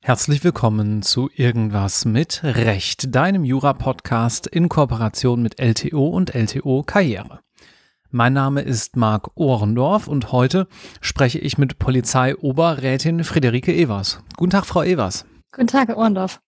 Herzlich 0.00 0.44
willkommen 0.44 1.02
zu 1.02 1.30
Irgendwas 1.34 2.04
mit 2.04 2.40
Recht, 2.44 3.14
deinem 3.14 3.44
Jura-Podcast 3.44 4.46
in 4.46 4.68
Kooperation 4.68 5.42
mit 5.42 5.58
LTO 5.60 6.06
und 6.08 6.34
LTO 6.34 6.84
Karriere. 6.84 7.40
Mein 8.10 8.34
Name 8.34 8.60
ist 8.60 8.96
Marc 8.96 9.30
Ohrendorf 9.34 10.06
und 10.06 10.30
heute 10.30 10.68
spreche 11.00 11.40
ich 11.40 11.58
mit 11.58 11.80
Polizeioberrätin 11.80 13.24
Friederike 13.24 13.74
Evers. 13.74 14.22
Guten 14.36 14.50
Tag, 14.50 14.66
Frau 14.66 14.82
Evers. 14.82 15.24
Guten 15.50 15.66
Tag, 15.66 15.88
Herr 15.88 15.96
Ohrendorf. 15.96 16.40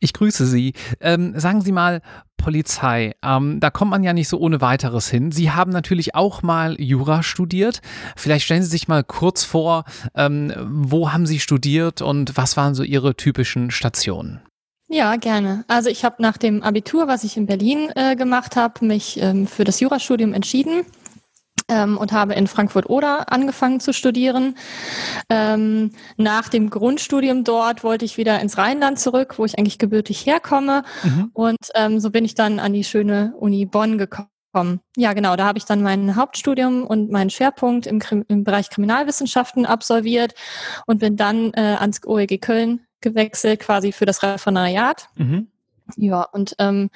Ich 0.00 0.12
grüße 0.12 0.46
Sie. 0.46 0.74
Ähm, 1.00 1.38
sagen 1.38 1.60
Sie 1.60 1.72
mal, 1.72 2.02
Polizei, 2.36 3.14
ähm, 3.22 3.58
da 3.58 3.70
kommt 3.70 3.90
man 3.90 4.04
ja 4.04 4.12
nicht 4.12 4.28
so 4.28 4.38
ohne 4.38 4.60
weiteres 4.60 5.10
hin. 5.10 5.32
Sie 5.32 5.50
haben 5.50 5.72
natürlich 5.72 6.14
auch 6.14 6.42
mal 6.42 6.80
Jura 6.80 7.22
studiert. 7.22 7.80
Vielleicht 8.16 8.44
stellen 8.44 8.62
Sie 8.62 8.70
sich 8.70 8.86
mal 8.86 9.02
kurz 9.02 9.44
vor, 9.44 9.84
ähm, 10.14 10.52
wo 10.64 11.12
haben 11.12 11.26
Sie 11.26 11.40
studiert 11.40 12.00
und 12.00 12.36
was 12.36 12.56
waren 12.56 12.74
so 12.74 12.84
Ihre 12.84 13.16
typischen 13.16 13.70
Stationen? 13.72 14.40
Ja, 14.88 15.16
gerne. 15.16 15.64
Also 15.68 15.90
ich 15.90 16.04
habe 16.04 16.22
nach 16.22 16.38
dem 16.38 16.62
Abitur, 16.62 17.08
was 17.08 17.24
ich 17.24 17.36
in 17.36 17.46
Berlin 17.46 17.90
äh, 17.94 18.16
gemacht 18.16 18.56
habe, 18.56 18.84
mich 18.86 19.20
ähm, 19.20 19.46
für 19.46 19.64
das 19.64 19.80
Jurastudium 19.80 20.32
entschieden 20.32 20.86
ähm, 21.68 21.98
und 21.98 22.12
habe 22.12 22.34
in 22.34 22.46
Frankfurt-Oder 22.46 23.32
angefangen 23.32 23.80
zu 23.80 23.92
studieren. 23.92 24.56
Ähm, 25.28 25.92
nach 26.16 26.48
dem 26.48 26.70
Grundstudium 26.70 27.44
dort 27.44 27.84
wollte 27.84 28.04
ich 28.04 28.16
wieder 28.16 28.40
ins 28.40 28.58
Rheinland 28.58 28.98
zurück, 28.98 29.38
wo 29.38 29.44
ich 29.44 29.58
eigentlich 29.58 29.78
gebürtig 29.78 30.26
herkomme. 30.26 30.82
Mhm. 31.02 31.30
Und 31.32 31.58
ähm, 31.74 32.00
so 32.00 32.10
bin 32.10 32.24
ich 32.24 32.34
dann 32.34 32.58
an 32.58 32.72
die 32.72 32.84
schöne 32.84 33.34
Uni 33.38 33.66
Bonn 33.66 33.98
gekommen. 33.98 34.28
Ja, 34.96 35.12
genau, 35.12 35.36
da 35.36 35.44
habe 35.44 35.58
ich 35.58 35.66
dann 35.66 35.82
mein 35.82 36.16
Hauptstudium 36.16 36.84
und 36.84 37.10
meinen 37.10 37.30
Schwerpunkt 37.30 37.86
im, 37.86 38.00
im 38.28 38.44
Bereich 38.44 38.70
Kriminalwissenschaften 38.70 39.66
absolviert 39.66 40.34
und 40.86 40.98
bin 40.98 41.16
dann 41.16 41.52
äh, 41.52 41.76
ans 41.78 42.00
OEG 42.04 42.40
Köln 42.40 42.80
gewechselt, 43.00 43.60
quasi 43.60 43.92
für 43.92 44.06
das 44.06 44.22
Referendariat. 44.22 45.08
Mhm. 45.16 45.48
Ja, 45.96 46.22
und 46.22 46.54
ähm, 46.58 46.90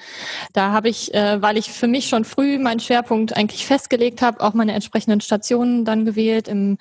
da 0.53 0.71
habe 0.71 0.87
ich, 0.87 1.13
äh, 1.13 1.41
weil 1.41 1.57
ich 1.57 1.71
für 1.71 1.87
mich 1.87 2.07
schon 2.07 2.25
früh 2.25 2.59
meinen 2.59 2.79
Schwerpunkt 2.79 3.35
eigentlich 3.35 3.65
festgelegt 3.65 4.21
habe, 4.21 4.41
auch 4.41 4.53
meine 4.53 4.73
entsprechenden 4.73 5.19
Stationen 5.19 5.83
dann 5.83 6.05
gewählt. 6.05 6.47
Im, 6.47 6.77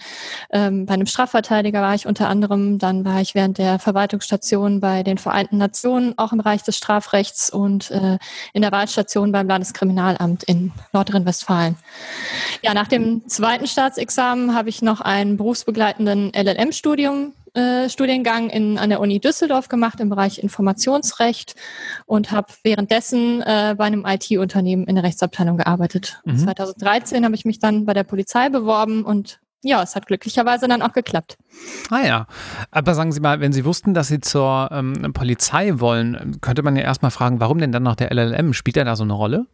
ähm, 0.51 0.87
bei 0.87 0.95
einem 0.95 1.07
Strafverteidiger 1.07 1.81
war 1.81 1.95
ich 1.95 2.07
unter 2.07 2.29
anderem, 2.29 2.79
dann 2.79 3.05
war 3.05 3.21
ich 3.21 3.35
während 3.35 3.59
der 3.59 3.79
Verwaltungsstation 3.79 4.81
bei 4.81 5.03
den 5.03 5.17
Vereinten 5.17 5.57
Nationen 5.57 6.19
auch 6.19 6.33
im 6.33 6.39
Bereich 6.39 6.63
des 6.63 6.77
Strafrechts 6.77 7.51
und 7.51 7.91
äh, 7.91 8.19
in 8.53 8.63
der 8.63 8.73
Wahlstation 8.73 9.33
beim 9.33 9.49
Landeskriminalamt 9.49 10.45
in 10.45 10.73
Nordrhein-Westfalen. 10.93 11.77
Ja, 12.63 12.75
nach 12.75 12.89
dem 12.89 13.27
zweiten 13.29 13.67
Staatsexamen 13.67 14.55
habe 14.55 14.69
ich 14.69 14.83
noch 14.83 15.01
einen 15.01 15.37
berufsbegleitenden 15.39 16.33
LLM-Studium 16.35 17.33
äh, 17.55 17.89
Studiengang 17.89 18.48
in, 18.50 18.78
an 18.78 18.89
der 18.91 19.00
Uni 19.00 19.20
Düsseldorf 19.20 19.69
gemacht 19.69 20.00
im 20.00 20.08
Bereich 20.08 20.42
Informationsrecht 20.42 21.55
und 22.06 22.31
habe 22.31 22.53
währenddessen 22.62 23.42
äh, 23.42 23.75
bei 23.77 23.84
einem 23.84 24.05
IT-Unternehmen 24.06 24.86
in 24.86 24.94
der 24.94 25.05
Rechtsabteilung 25.05 25.59
gearbeitet. 25.59 26.20
Mhm. 26.25 26.39
2013 26.39 27.25
habe 27.25 27.34
ich 27.34 27.44
mich 27.44 27.59
dann 27.59 27.84
bei 27.84 27.94
der 27.94 28.05
Polizei 28.05 28.48
beworben 28.48 29.05
und 29.05 29.41
ja, 29.64 29.83
es 29.83 29.94
hat 29.94 30.06
glücklicherweise 30.06 30.67
dann 30.67 30.83
auch 30.83 30.92
geklappt. 30.92 31.39
Ah 31.91 32.05
ja, 32.05 32.27
aber 32.70 32.94
sagen 32.94 33.12
Sie 33.12 33.20
mal, 33.20 33.41
wenn 33.41 33.53
Sie 33.53 33.64
wussten, 33.64 33.94
dass 33.94 34.09
Sie 34.09 34.20
zur 34.20 34.69
ähm, 34.72 35.12
Polizei 35.12 35.78
wollen, 35.78 36.39
könnte 36.41 36.62
man 36.62 36.75
ja 36.75 36.83
erstmal 36.83 37.12
fragen, 37.12 37.39
warum 37.39 37.59
denn 37.59 37.70
dann 37.70 37.84
noch 37.84 37.94
der 37.94 38.12
LLM? 38.12 38.55
Spielt 38.55 38.77
er 38.77 38.84
da 38.84 38.97
so 38.97 39.05
eine 39.05 39.12
Rolle? 39.12 39.47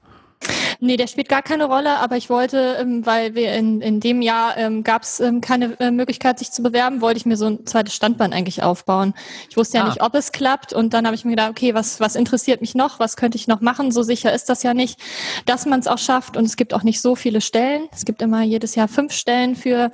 Nee, 0.81 0.97
der 0.97 1.09
spielt 1.09 1.29
gar 1.29 1.43
keine 1.43 1.65
Rolle, 1.65 1.99
aber 1.99 2.17
ich 2.17 2.31
wollte, 2.31 2.77
ähm, 2.81 3.05
weil 3.05 3.35
wir 3.35 3.53
in, 3.55 3.81
in 3.81 3.99
dem 3.99 4.23
Jahr 4.23 4.57
ähm, 4.57 4.85
gab 4.85 5.03
es 5.03 5.19
ähm, 5.19 5.41
keine 5.41 5.79
äh, 5.81 5.91
Möglichkeit, 5.91 6.39
sich 6.39 6.53
zu 6.53 6.63
bewerben, 6.63 7.01
wollte 7.01 7.19
ich 7.19 7.27
mir 7.27 7.37
so 7.37 7.47
ein 7.47 7.67
zweites 7.67 7.95
Standbein 7.95 8.33
eigentlich 8.33 8.63
aufbauen. 8.63 9.13
Ich 9.51 9.57
wusste 9.57 9.79
ja 9.79 9.85
ah. 9.85 9.89
nicht, 9.89 10.03
ob 10.03 10.15
es 10.15 10.31
klappt 10.31 10.73
und 10.73 10.95
dann 10.95 11.05
habe 11.05 11.17
ich 11.17 11.25
mir 11.25 11.33
gedacht, 11.33 11.51
okay, 11.51 11.75
was, 11.75 11.99
was 11.99 12.15
interessiert 12.15 12.61
mich 12.61 12.77
noch, 12.77 13.01
was 13.01 13.17
könnte 13.17 13.37
ich 13.37 13.49
noch 13.49 13.61
machen? 13.61 13.91
So 13.91 14.05
sicher 14.05 14.33
ist 14.33 14.49
das 14.49 14.63
ja 14.63 14.73
nicht, 14.73 15.01
dass 15.47 15.67
man 15.67 15.81
es 15.81 15.89
auch 15.89 15.99
schafft 15.99 16.37
und 16.37 16.45
es 16.45 16.57
gibt 16.57 16.73
auch 16.73 16.85
nicht 16.85 17.01
so 17.01 17.17
viele 17.17 17.41
Stellen. 17.41 17.89
Es 17.93 18.05
gibt 18.05 18.23
immer 18.23 18.43
jedes 18.43 18.77
Jahr 18.77 18.87
fünf 18.87 19.13
Stellen 19.13 19.57
für 19.57 19.91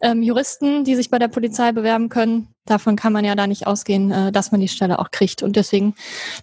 ähm, 0.00 0.22
Juristen, 0.22 0.84
die 0.84 0.94
sich 0.94 1.10
bei 1.10 1.18
der 1.18 1.28
Polizei 1.28 1.72
bewerben 1.72 2.08
können. 2.08 2.48
Davon 2.64 2.96
kann 2.96 3.12
man 3.12 3.24
ja 3.24 3.34
da 3.34 3.46
nicht 3.46 3.66
ausgehen, 3.66 4.10
äh, 4.10 4.32
dass 4.32 4.52
man 4.52 4.60
die 4.60 4.68
Stelle 4.68 4.98
auch 4.98 5.10
kriegt 5.10 5.42
und 5.42 5.56
deswegen 5.56 5.94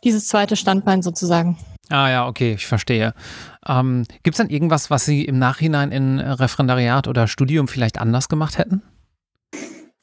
dieses 0.03 0.27
zweite 0.27 0.55
Standbein 0.55 1.01
sozusagen. 1.01 1.57
Ah 1.89 2.09
ja, 2.09 2.27
okay, 2.27 2.53
ich 2.53 2.67
verstehe. 2.67 3.13
Ähm, 3.67 4.05
Gibt 4.23 4.35
es 4.35 4.37
dann 4.37 4.49
irgendwas, 4.49 4.89
was 4.89 5.05
Sie 5.05 5.25
im 5.25 5.39
Nachhinein 5.39 5.91
in 5.91 6.19
Referendariat 6.19 7.07
oder 7.07 7.27
Studium 7.27 7.67
vielleicht 7.67 7.99
anders 7.99 8.29
gemacht 8.29 8.57
hätten? 8.57 8.83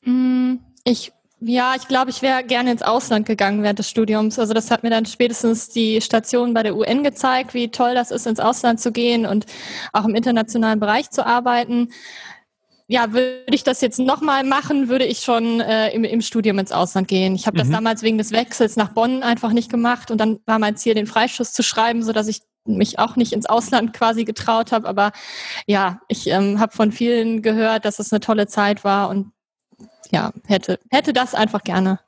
Mm, 0.04 0.56
ich 0.84 1.12
ja, 1.40 1.74
ich 1.76 1.86
glaube, 1.86 2.10
ich 2.10 2.22
wäre 2.22 2.44
gerne 2.44 2.70
ins 2.72 2.80
Ausland 2.80 3.26
gegangen 3.26 3.62
während 3.62 3.78
des 3.78 3.90
Studiums. 3.90 4.38
Also 4.38 4.54
das 4.54 4.70
hat 4.70 4.82
mir 4.82 4.88
dann 4.88 5.04
spätestens 5.04 5.68
die 5.68 6.00
Station 6.00 6.54
bei 6.54 6.62
der 6.62 6.74
UN 6.74 7.04
gezeigt, 7.04 7.52
wie 7.52 7.70
toll 7.70 7.94
das 7.94 8.10
ist, 8.10 8.26
ins 8.26 8.40
Ausland 8.40 8.80
zu 8.80 8.90
gehen 8.90 9.26
und 9.26 9.44
auch 9.92 10.06
im 10.06 10.14
internationalen 10.14 10.80
Bereich 10.80 11.10
zu 11.10 11.26
arbeiten. 11.26 11.90
Ja, 12.88 13.12
würde 13.12 13.42
ich 13.50 13.64
das 13.64 13.80
jetzt 13.80 13.98
nochmal 13.98 14.44
machen, 14.44 14.88
würde 14.88 15.04
ich 15.04 15.20
schon 15.20 15.60
äh, 15.60 15.90
im, 15.90 16.04
im 16.04 16.20
Studium 16.20 16.58
ins 16.58 16.70
Ausland 16.70 17.08
gehen. 17.08 17.34
Ich 17.34 17.46
habe 17.46 17.56
mhm. 17.56 17.62
das 17.62 17.70
damals 17.70 18.02
wegen 18.02 18.16
des 18.16 18.30
Wechsels 18.30 18.76
nach 18.76 18.90
Bonn 18.90 19.24
einfach 19.24 19.52
nicht 19.52 19.70
gemacht 19.70 20.10
und 20.10 20.18
dann 20.18 20.38
war 20.46 20.60
mein 20.60 20.76
Ziel, 20.76 20.94
den 20.94 21.08
Freischuss 21.08 21.52
zu 21.52 21.64
schreiben, 21.64 22.04
so 22.04 22.12
dass 22.12 22.28
ich 22.28 22.42
mich 22.64 22.98
auch 22.98 23.16
nicht 23.16 23.32
ins 23.32 23.46
Ausland 23.46 23.92
quasi 23.92 24.24
getraut 24.24 24.72
habe. 24.72 24.88
Aber 24.88 25.12
ja, 25.66 26.00
ich 26.08 26.28
ähm, 26.28 26.60
habe 26.60 26.72
von 26.72 26.92
vielen 26.92 27.42
gehört, 27.42 27.84
dass 27.84 27.98
es 27.98 28.12
eine 28.12 28.20
tolle 28.20 28.46
Zeit 28.46 28.84
war 28.84 29.08
und 29.08 29.32
ja, 30.10 30.32
hätte, 30.46 30.78
hätte 30.90 31.12
das 31.12 31.34
einfach 31.34 31.62
gerne 31.62 31.98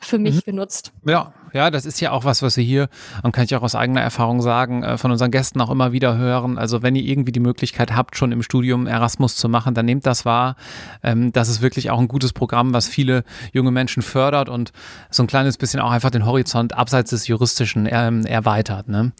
für 0.00 0.18
mich 0.18 0.36
mhm. 0.36 0.50
genutzt. 0.50 0.92
Ja, 1.06 1.32
ja, 1.56 1.70
das 1.70 1.86
ist 1.86 2.00
ja 2.00 2.12
auch 2.12 2.24
was, 2.24 2.42
was 2.42 2.56
wir 2.56 2.64
hier, 2.64 2.88
und 3.22 3.32
kann 3.32 3.44
ich 3.44 3.56
auch 3.56 3.62
aus 3.62 3.74
eigener 3.74 4.00
Erfahrung 4.00 4.42
sagen, 4.42 4.82
äh, 4.82 4.98
von 4.98 5.10
unseren 5.10 5.30
Gästen 5.30 5.60
auch 5.60 5.70
immer 5.70 5.92
wieder 5.92 6.16
hören. 6.16 6.58
Also 6.58 6.82
wenn 6.82 6.94
ihr 6.94 7.02
irgendwie 7.02 7.32
die 7.32 7.40
Möglichkeit 7.40 7.96
habt, 7.96 8.16
schon 8.16 8.32
im 8.32 8.42
Studium 8.42 8.86
Erasmus 8.86 9.36
zu 9.36 9.48
machen, 9.48 9.74
dann 9.74 9.86
nehmt 9.86 10.06
das 10.06 10.24
wahr. 10.24 10.56
Ähm, 11.02 11.32
das 11.32 11.48
ist 11.48 11.62
wirklich 11.62 11.90
auch 11.90 11.98
ein 11.98 12.08
gutes 12.08 12.32
Programm, 12.32 12.72
was 12.74 12.86
viele 12.86 13.24
junge 13.52 13.70
Menschen 13.70 14.02
fördert 14.02 14.48
und 14.48 14.72
so 15.10 15.22
ein 15.22 15.26
kleines 15.26 15.56
bisschen 15.56 15.80
auch 15.80 15.90
einfach 15.90 16.10
den 16.10 16.26
Horizont 16.26 16.74
abseits 16.74 17.10
des 17.10 17.26
Juristischen 17.26 17.88
ähm, 17.90 18.26
erweitert. 18.26 18.88
Ne? 18.88 19.12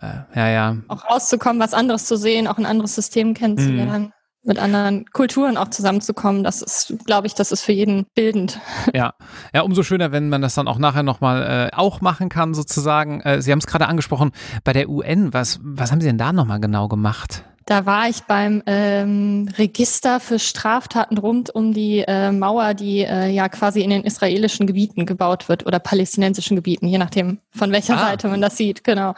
Äh, 0.00 0.20
ja, 0.34 0.48
ja. 0.48 0.76
Auch 0.88 1.10
rauszukommen, 1.10 1.60
was 1.60 1.74
anderes 1.74 2.06
zu 2.06 2.16
sehen, 2.16 2.46
auch 2.46 2.58
ein 2.58 2.66
anderes 2.66 2.94
System 2.94 3.34
kennenzulernen. 3.34 4.02
Mhm 4.04 4.12
mit 4.42 4.58
anderen 4.58 5.04
Kulturen 5.12 5.56
auch 5.56 5.68
zusammenzukommen, 5.68 6.44
das 6.44 6.62
ist, 6.62 6.94
glaube 7.04 7.26
ich, 7.26 7.34
das 7.34 7.52
ist 7.52 7.62
für 7.62 7.72
jeden 7.72 8.06
bildend. 8.14 8.58
Ja, 8.94 9.14
ja, 9.54 9.62
umso 9.62 9.82
schöner, 9.82 10.10
wenn 10.10 10.28
man 10.28 10.42
das 10.42 10.54
dann 10.54 10.66
auch 10.66 10.78
nachher 10.78 11.02
nochmal 11.02 11.70
äh, 11.72 11.76
auch 11.76 12.00
machen 12.00 12.28
kann, 12.28 12.54
sozusagen. 12.54 13.20
Äh, 13.20 13.40
Sie 13.40 13.52
haben 13.52 13.58
es 13.58 13.66
gerade 13.66 13.86
angesprochen, 13.86 14.32
bei 14.64 14.72
der 14.72 14.88
UN, 14.88 15.32
was, 15.32 15.60
was 15.62 15.92
haben 15.92 16.00
Sie 16.00 16.06
denn 16.06 16.18
da 16.18 16.32
nochmal 16.32 16.60
genau 16.60 16.88
gemacht? 16.88 17.44
Da 17.66 17.86
war 17.86 18.08
ich 18.08 18.22
beim 18.22 18.64
ähm, 18.66 19.48
Register 19.56 20.18
für 20.18 20.40
Straftaten 20.40 21.18
rund 21.18 21.54
um 21.54 21.72
die 21.72 22.00
äh, 22.00 22.32
Mauer, 22.32 22.74
die 22.74 23.02
äh, 23.02 23.28
ja 23.28 23.48
quasi 23.48 23.82
in 23.82 23.90
den 23.90 24.02
israelischen 24.02 24.66
Gebieten 24.66 25.06
gebaut 25.06 25.48
wird 25.48 25.66
oder 25.66 25.78
palästinensischen 25.78 26.56
Gebieten, 26.56 26.88
je 26.88 26.98
nachdem, 26.98 27.38
von 27.52 27.70
welcher 27.70 27.96
ah. 27.96 28.08
Seite 28.08 28.28
man 28.28 28.40
das 28.40 28.56
sieht, 28.56 28.82
genau. 28.82 29.14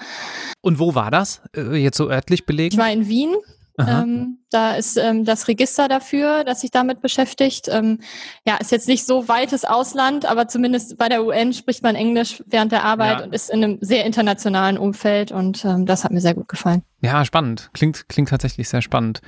Und 0.60 0.78
wo 0.78 0.94
war 0.94 1.10
das? 1.10 1.40
Äh, 1.56 1.76
jetzt 1.76 1.96
so 1.96 2.10
örtlich 2.10 2.44
belegt? 2.44 2.74
Ich 2.74 2.78
war 2.78 2.92
in 2.92 3.08
Wien 3.08 3.34
ähm, 3.78 4.38
da 4.50 4.74
ist 4.74 4.96
ähm, 4.98 5.24
das 5.24 5.48
Register 5.48 5.88
dafür, 5.88 6.44
das 6.44 6.60
sich 6.60 6.70
damit 6.70 7.00
beschäftigt. 7.00 7.68
Ähm, 7.68 8.00
ja, 8.46 8.56
ist 8.56 8.70
jetzt 8.70 8.88
nicht 8.88 9.06
so 9.06 9.28
weites 9.28 9.64
Ausland, 9.64 10.26
aber 10.26 10.48
zumindest 10.48 10.98
bei 10.98 11.08
der 11.08 11.24
UN 11.24 11.52
spricht 11.52 11.82
man 11.82 11.94
Englisch 11.94 12.42
während 12.46 12.72
der 12.72 12.84
Arbeit 12.84 13.20
ja. 13.20 13.24
und 13.24 13.34
ist 13.34 13.50
in 13.50 13.64
einem 13.64 13.78
sehr 13.80 14.04
internationalen 14.04 14.78
Umfeld 14.78 15.32
und 15.32 15.64
ähm, 15.64 15.86
das 15.86 16.04
hat 16.04 16.12
mir 16.12 16.20
sehr 16.20 16.34
gut 16.34 16.48
gefallen. 16.48 16.82
Ja, 17.00 17.24
spannend. 17.24 17.70
Klingt, 17.72 18.08
klingt 18.08 18.28
tatsächlich 18.28 18.68
sehr 18.68 18.82
spannend. 18.82 19.20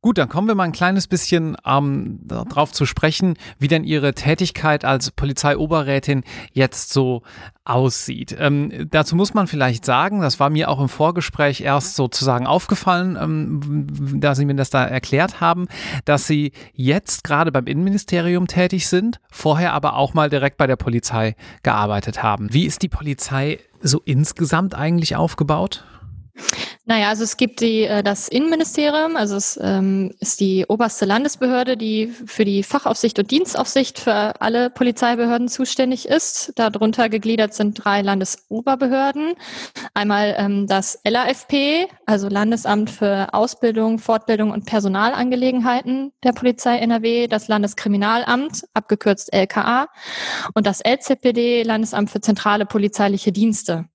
Gut, 0.00 0.16
dann 0.18 0.28
kommen 0.28 0.46
wir 0.46 0.54
mal 0.54 0.64
ein 0.64 0.72
kleines 0.72 1.08
bisschen 1.08 1.56
ähm, 1.66 2.20
darauf 2.22 2.72
zu 2.72 2.86
sprechen, 2.86 3.34
wie 3.58 3.66
denn 3.66 3.82
Ihre 3.82 4.14
Tätigkeit 4.14 4.84
als 4.84 5.10
Polizeioberrätin 5.10 6.22
jetzt 6.52 6.92
so 6.92 7.22
aussieht. 7.64 8.36
Ähm, 8.38 8.88
dazu 8.90 9.16
muss 9.16 9.34
man 9.34 9.48
vielleicht 9.48 9.84
sagen, 9.84 10.20
das 10.20 10.38
war 10.38 10.50
mir 10.50 10.70
auch 10.70 10.80
im 10.80 10.88
Vorgespräch 10.88 11.60
erst 11.62 11.96
sozusagen 11.96 12.46
aufgefallen, 12.46 13.18
ähm, 13.20 14.20
da 14.20 14.36
Sie 14.36 14.44
mir 14.44 14.54
das 14.54 14.70
da 14.70 14.84
erklärt 14.84 15.40
haben, 15.40 15.66
dass 16.04 16.28
Sie 16.28 16.52
jetzt 16.74 17.24
gerade 17.24 17.50
beim 17.50 17.66
Innenministerium 17.66 18.46
tätig 18.46 18.86
sind, 18.86 19.20
vorher 19.30 19.72
aber 19.72 19.96
auch 19.96 20.14
mal 20.14 20.30
direkt 20.30 20.58
bei 20.58 20.68
der 20.68 20.76
Polizei 20.76 21.34
gearbeitet 21.64 22.22
haben. 22.22 22.52
Wie 22.52 22.66
ist 22.66 22.82
die 22.82 22.88
Polizei 22.88 23.58
so 23.80 24.00
insgesamt 24.04 24.74
eigentlich 24.76 25.16
aufgebaut? 25.16 25.84
Naja, 26.88 27.10
also 27.10 27.22
es 27.22 27.36
gibt 27.36 27.60
die, 27.60 27.82
äh, 27.82 28.02
das 28.02 28.28
Innenministerium, 28.28 29.14
also 29.16 29.36
es 29.36 29.60
ähm, 29.62 30.14
ist 30.20 30.40
die 30.40 30.64
oberste 30.66 31.04
Landesbehörde, 31.04 31.76
die 31.76 32.06
für 32.06 32.46
die 32.46 32.62
Fachaufsicht 32.62 33.18
und 33.18 33.30
Dienstaufsicht 33.30 33.98
für 33.98 34.40
alle 34.40 34.70
Polizeibehörden 34.70 35.48
zuständig 35.48 36.08
ist. 36.08 36.54
Darunter 36.56 37.10
gegliedert 37.10 37.52
sind 37.52 37.74
drei 37.74 38.00
Landesoberbehörden. 38.00 39.34
Einmal 39.92 40.34
ähm, 40.38 40.66
das 40.66 40.98
LAFP, 41.06 41.88
also 42.06 42.28
Landesamt 42.28 42.88
für 42.88 43.34
Ausbildung, 43.34 43.98
Fortbildung 43.98 44.50
und 44.50 44.64
Personalangelegenheiten 44.64 46.12
der 46.24 46.32
Polizei 46.32 46.78
NRW, 46.78 47.26
das 47.26 47.48
Landeskriminalamt, 47.48 48.64
abgekürzt 48.72 49.30
LKA, 49.34 49.88
und 50.54 50.66
das 50.66 50.80
LZPD, 50.82 51.64
Landesamt 51.64 52.08
für 52.08 52.22
zentrale 52.22 52.64
polizeiliche 52.64 53.30
Dienste. 53.30 53.90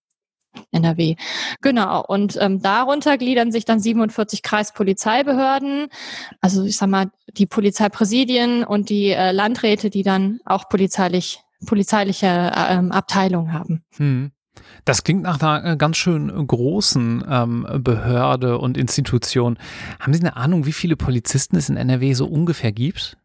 NRW. 0.72 1.16
Genau. 1.62 2.04
Und 2.06 2.38
ähm, 2.40 2.62
darunter 2.62 3.18
gliedern 3.18 3.52
sich 3.52 3.66
dann 3.66 3.80
47 3.80 4.44
Kreispolizeibehörden, 4.44 5.88
also 6.42 6.64
ich 6.64 6.78
sag 6.78 6.90
mal 6.90 7.12
die 7.28 7.46
Polizeipräsidien 7.46 8.64
und 8.64 8.90
die 8.90 9.10
äh, 9.10 9.32
Landräte, 9.32 9.90
die 9.90 10.04
dann 10.04 10.40
auch 10.46 10.70
polizeilich 10.70 11.40
polizeiliche 11.66 12.28
äh, 12.28 12.76
ähm, 12.76 12.92
Abteilungen 12.92 13.54
haben. 13.54 13.84
Hm. 13.96 14.32
Das 14.86 15.04
klingt 15.04 15.24
nach 15.24 15.42
einer 15.42 15.72
äh, 15.72 15.78
ganz 15.78 15.98
schön 15.98 16.30
großen 16.46 17.24
ähm, 17.28 17.68
Behörde 17.80 18.60
und 18.60 18.78
Institution. 18.78 19.58
Haben 20.00 20.14
Sie 20.14 20.20
eine 20.20 20.36
Ahnung, 20.36 20.66
wie 20.66 20.74
viele 20.74 20.96
Polizisten 20.96 21.56
es 21.56 21.70
in 21.70 21.78
NRW 21.78 22.14
so 22.14 22.28
ungefähr 22.28 22.72
gibt? 22.72 23.18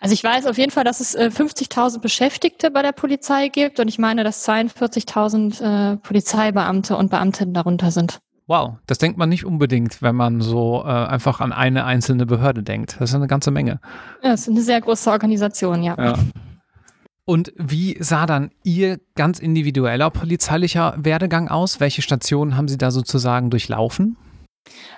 Also 0.00 0.14
ich 0.14 0.24
weiß 0.24 0.46
auf 0.46 0.56
jeden 0.56 0.70
Fall, 0.70 0.84
dass 0.84 1.00
es 1.00 1.14
äh, 1.14 1.30
50.000 1.32 2.00
Beschäftigte 2.00 2.70
bei 2.70 2.80
der 2.80 2.92
Polizei 2.92 3.48
gibt 3.48 3.78
und 3.80 3.88
ich 3.88 3.98
meine, 3.98 4.24
dass 4.24 4.48
42.000 4.48 5.92
äh, 5.92 5.96
Polizeibeamte 5.98 6.96
und 6.96 7.10
Beamtinnen 7.10 7.52
darunter 7.52 7.90
sind. 7.90 8.18
Wow, 8.46 8.78
das 8.86 8.98
denkt 8.98 9.16
man 9.16 9.28
nicht 9.28 9.44
unbedingt, 9.44 10.02
wenn 10.02 10.16
man 10.16 10.40
so 10.40 10.82
äh, 10.84 10.88
einfach 10.88 11.40
an 11.40 11.52
eine 11.52 11.84
einzelne 11.84 12.26
Behörde 12.26 12.62
denkt. 12.62 12.96
Das 12.98 13.10
ist 13.10 13.14
eine 13.14 13.28
ganze 13.28 13.50
Menge. 13.50 13.78
Ja, 14.22 14.30
das 14.30 14.40
ist 14.40 14.48
eine 14.48 14.62
sehr 14.62 14.80
große 14.80 15.10
Organisation, 15.10 15.82
ja. 15.82 15.94
ja. 15.96 16.18
Und 17.26 17.52
wie 17.56 17.96
sah 18.02 18.26
dann 18.26 18.50
Ihr 18.64 18.98
ganz 19.14 19.38
individueller 19.38 20.10
polizeilicher 20.10 20.94
Werdegang 20.96 21.48
aus? 21.48 21.78
Welche 21.78 22.02
Stationen 22.02 22.56
haben 22.56 22.66
Sie 22.66 22.78
da 22.78 22.90
sozusagen 22.90 23.50
durchlaufen? 23.50 24.16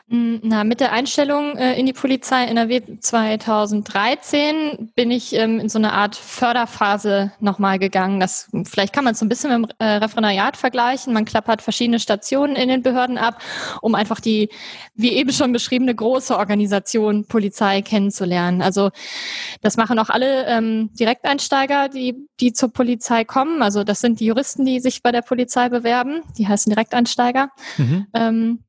Hm, 0.09 0.41
na, 0.43 0.65
mit 0.65 0.81
der 0.81 0.93
Einstellung 0.93 1.57
äh, 1.57 1.79
in 1.79 1.87
die 1.87 1.93
Polizei 1.93 2.45
NRW 2.45 2.99
2013 3.01 4.93
bin 4.95 5.11
ich 5.11 5.33
ähm, 5.35 5.61
in 5.61 5.69
so 5.69 5.79
eine 5.79 5.93
Art 5.93 6.17
Förderphase 6.17 7.33
nochmal 7.41 7.79
gegangen. 7.79 8.21
Das, 8.21 8.51
vielleicht 8.65 8.93
kann 8.93 9.05
man 9.05 9.13
es 9.13 9.21
so 9.21 9.25
ein 9.25 9.29
bisschen 9.29 9.61
mit 9.61 9.71
dem 9.71 9.77
äh, 9.79 9.95
Referendariat 9.95 10.57
vergleichen. 10.57 11.15
Man 11.15 11.25
klappert 11.25 11.63
verschiedene 11.63 11.99
Stationen 11.99 12.57
in 12.57 12.69
den 12.69 12.83
Behörden 12.83 13.17
ab, 13.17 13.41
um 13.81 13.95
einfach 13.95 14.21
die, 14.21 14.51
wie 14.95 15.13
eben 15.13 15.33
schon 15.33 15.53
beschriebene, 15.53 15.95
große 15.95 16.37
Organisation 16.37 17.27
Polizei 17.27 17.81
kennenzulernen. 17.81 18.61
Also 18.61 18.91
das 19.63 19.77
machen 19.77 19.99
auch 19.99 20.11
alle 20.11 20.47
ähm, 20.47 20.91
Direkteinsteiger, 20.95 21.89
die, 21.89 22.17
die 22.41 22.53
zur 22.53 22.73
Polizei 22.73 23.25
kommen. 23.25 23.63
Also 23.63 23.85
das 23.85 24.01
sind 24.01 24.21
die 24.21 24.27
Juristen, 24.27 24.67
die 24.67 24.81
sich 24.81 25.03
bei 25.03 25.13
der 25.13 25.23
Polizei 25.23 25.69
bewerben. 25.69 26.23
Die 26.37 26.49
heißen 26.49 26.69
Direkteinsteiger. 26.71 27.51
Mhm. 27.79 28.07
Ähm, 28.13 28.65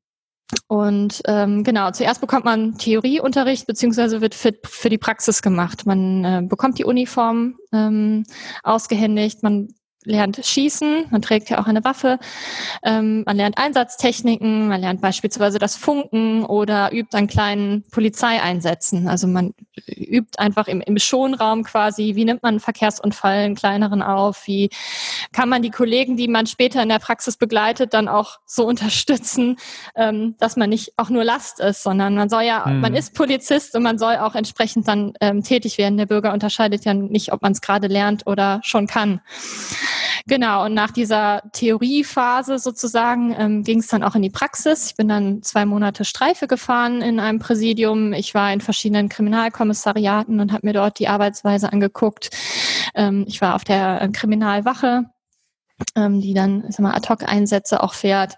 und 0.68 1.22
ähm, 1.26 1.64
genau, 1.64 1.90
zuerst 1.90 2.20
bekommt 2.20 2.44
man 2.44 2.76
Theorieunterricht 2.76 3.66
beziehungsweise 3.66 4.20
wird 4.20 4.34
fit 4.34 4.66
für 4.66 4.90
die 4.90 4.98
Praxis 4.98 5.42
gemacht. 5.42 5.86
Man 5.86 6.24
äh, 6.24 6.42
bekommt 6.46 6.78
die 6.78 6.84
Uniform 6.84 7.56
ähm, 7.72 8.24
ausgehändigt, 8.62 9.42
man 9.42 9.68
lernt 10.04 10.44
Schießen, 10.44 11.06
man 11.10 11.22
trägt 11.22 11.50
ja 11.50 11.60
auch 11.60 11.66
eine 11.66 11.84
Waffe, 11.84 12.18
ähm, 12.82 13.22
man 13.26 13.36
lernt 13.36 13.58
Einsatztechniken, 13.58 14.68
man 14.68 14.80
lernt 14.80 15.00
beispielsweise 15.00 15.58
das 15.58 15.76
Funken 15.76 16.44
oder 16.44 16.92
übt 16.92 17.16
an 17.16 17.26
kleinen 17.26 17.84
Polizeieinsätzen. 17.90 19.08
Also 19.08 19.26
man 19.26 19.54
übt 19.86 20.38
einfach 20.38 20.68
im, 20.68 20.80
im 20.80 20.98
Schonraum 20.98 21.64
quasi, 21.64 22.14
wie 22.14 22.24
nimmt 22.24 22.42
man 22.42 22.54
einen 22.54 22.60
Verkehrsunfall, 22.60 23.38
einen 23.38 23.54
kleineren 23.54 24.02
auf, 24.02 24.46
wie 24.46 24.70
kann 25.32 25.48
man 25.48 25.62
die 25.62 25.70
Kollegen, 25.70 26.16
die 26.16 26.28
man 26.28 26.46
später 26.46 26.82
in 26.82 26.88
der 26.88 26.98
Praxis 26.98 27.36
begleitet, 27.36 27.94
dann 27.94 28.08
auch 28.08 28.38
so 28.46 28.66
unterstützen, 28.74 29.56
ähm, 29.96 30.36
dass 30.38 30.56
man 30.56 30.70
nicht 30.70 30.92
auch 30.96 31.10
nur 31.10 31.24
Last 31.24 31.60
ist, 31.60 31.82
sondern 31.82 32.14
man 32.14 32.28
soll 32.28 32.42
ja, 32.42 32.64
mhm. 32.66 32.80
man 32.80 32.94
ist 32.94 33.14
Polizist 33.14 33.74
und 33.74 33.82
man 33.82 33.98
soll 33.98 34.16
auch 34.16 34.34
entsprechend 34.34 34.88
dann 34.88 35.14
ähm, 35.20 35.42
tätig 35.42 35.78
werden. 35.78 35.96
Der 35.96 36.06
Bürger 36.06 36.32
unterscheidet 36.32 36.84
ja 36.84 36.94
nicht, 36.94 37.32
ob 37.32 37.42
man 37.42 37.52
es 37.52 37.60
gerade 37.60 37.86
lernt 37.86 38.26
oder 38.26 38.60
schon 38.62 38.86
kann. 38.86 39.20
Genau, 40.26 40.64
und 40.64 40.74
nach 40.74 40.90
dieser 40.90 41.42
Theoriephase 41.52 42.58
sozusagen 42.58 43.34
ähm, 43.38 43.62
ging 43.62 43.80
es 43.80 43.88
dann 43.88 44.02
auch 44.02 44.14
in 44.14 44.22
die 44.22 44.30
Praxis. 44.30 44.86
Ich 44.86 44.96
bin 44.96 45.08
dann 45.08 45.42
zwei 45.42 45.66
Monate 45.66 46.04
Streife 46.04 46.46
gefahren 46.46 47.02
in 47.02 47.20
einem 47.20 47.38
Präsidium. 47.38 48.12
Ich 48.12 48.34
war 48.34 48.52
in 48.52 48.60
verschiedenen 48.60 49.08
Kriminalkommissariaten 49.08 50.40
und 50.40 50.52
habe 50.52 50.66
mir 50.66 50.72
dort 50.72 50.98
die 50.98 51.08
Arbeitsweise 51.08 51.72
angeguckt. 51.72 52.30
Ähm, 52.94 53.24
ich 53.28 53.40
war 53.40 53.54
auf 53.54 53.64
der 53.64 54.02
äh, 54.02 54.08
Kriminalwache 54.08 55.04
ähm, 55.96 56.20
die 56.20 56.34
dann 56.34 56.64
sag 56.68 56.80
mal, 56.80 56.94
Ad-Hoc-Einsätze 56.94 57.82
auch 57.82 57.94
fährt. 57.94 58.34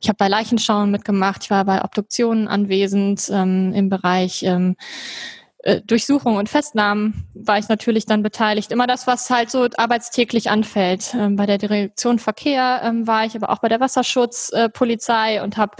Ich 0.00 0.08
habe 0.08 0.16
bei 0.16 0.28
Leichenschauen 0.28 0.90
mitgemacht, 0.90 1.44
ich 1.44 1.50
war 1.50 1.64
bei 1.64 1.84
Obduktionen 1.84 2.48
anwesend 2.48 3.28
ähm, 3.30 3.72
im 3.74 3.88
Bereich 3.88 4.42
ähm, 4.42 4.76
äh, 5.60 5.80
Durchsuchung 5.80 6.36
und 6.36 6.48
Festnahmen 6.48 7.26
war 7.34 7.58
ich 7.58 7.68
natürlich 7.68 8.06
dann 8.06 8.22
beteiligt. 8.22 8.70
Immer 8.70 8.86
das, 8.86 9.06
was 9.06 9.28
halt 9.28 9.50
so 9.50 9.66
arbeitstäglich 9.76 10.50
anfällt. 10.50 11.14
Ähm, 11.14 11.36
bei 11.36 11.46
der 11.46 11.58
Direktion 11.58 12.20
Verkehr 12.20 12.80
ähm, 12.84 13.06
war 13.06 13.24
ich, 13.24 13.34
aber 13.34 13.50
auch 13.50 13.58
bei 13.58 13.68
der 13.68 13.80
Wasserschutzpolizei 13.80 15.36
äh, 15.36 15.40
und 15.40 15.56
habe 15.56 15.76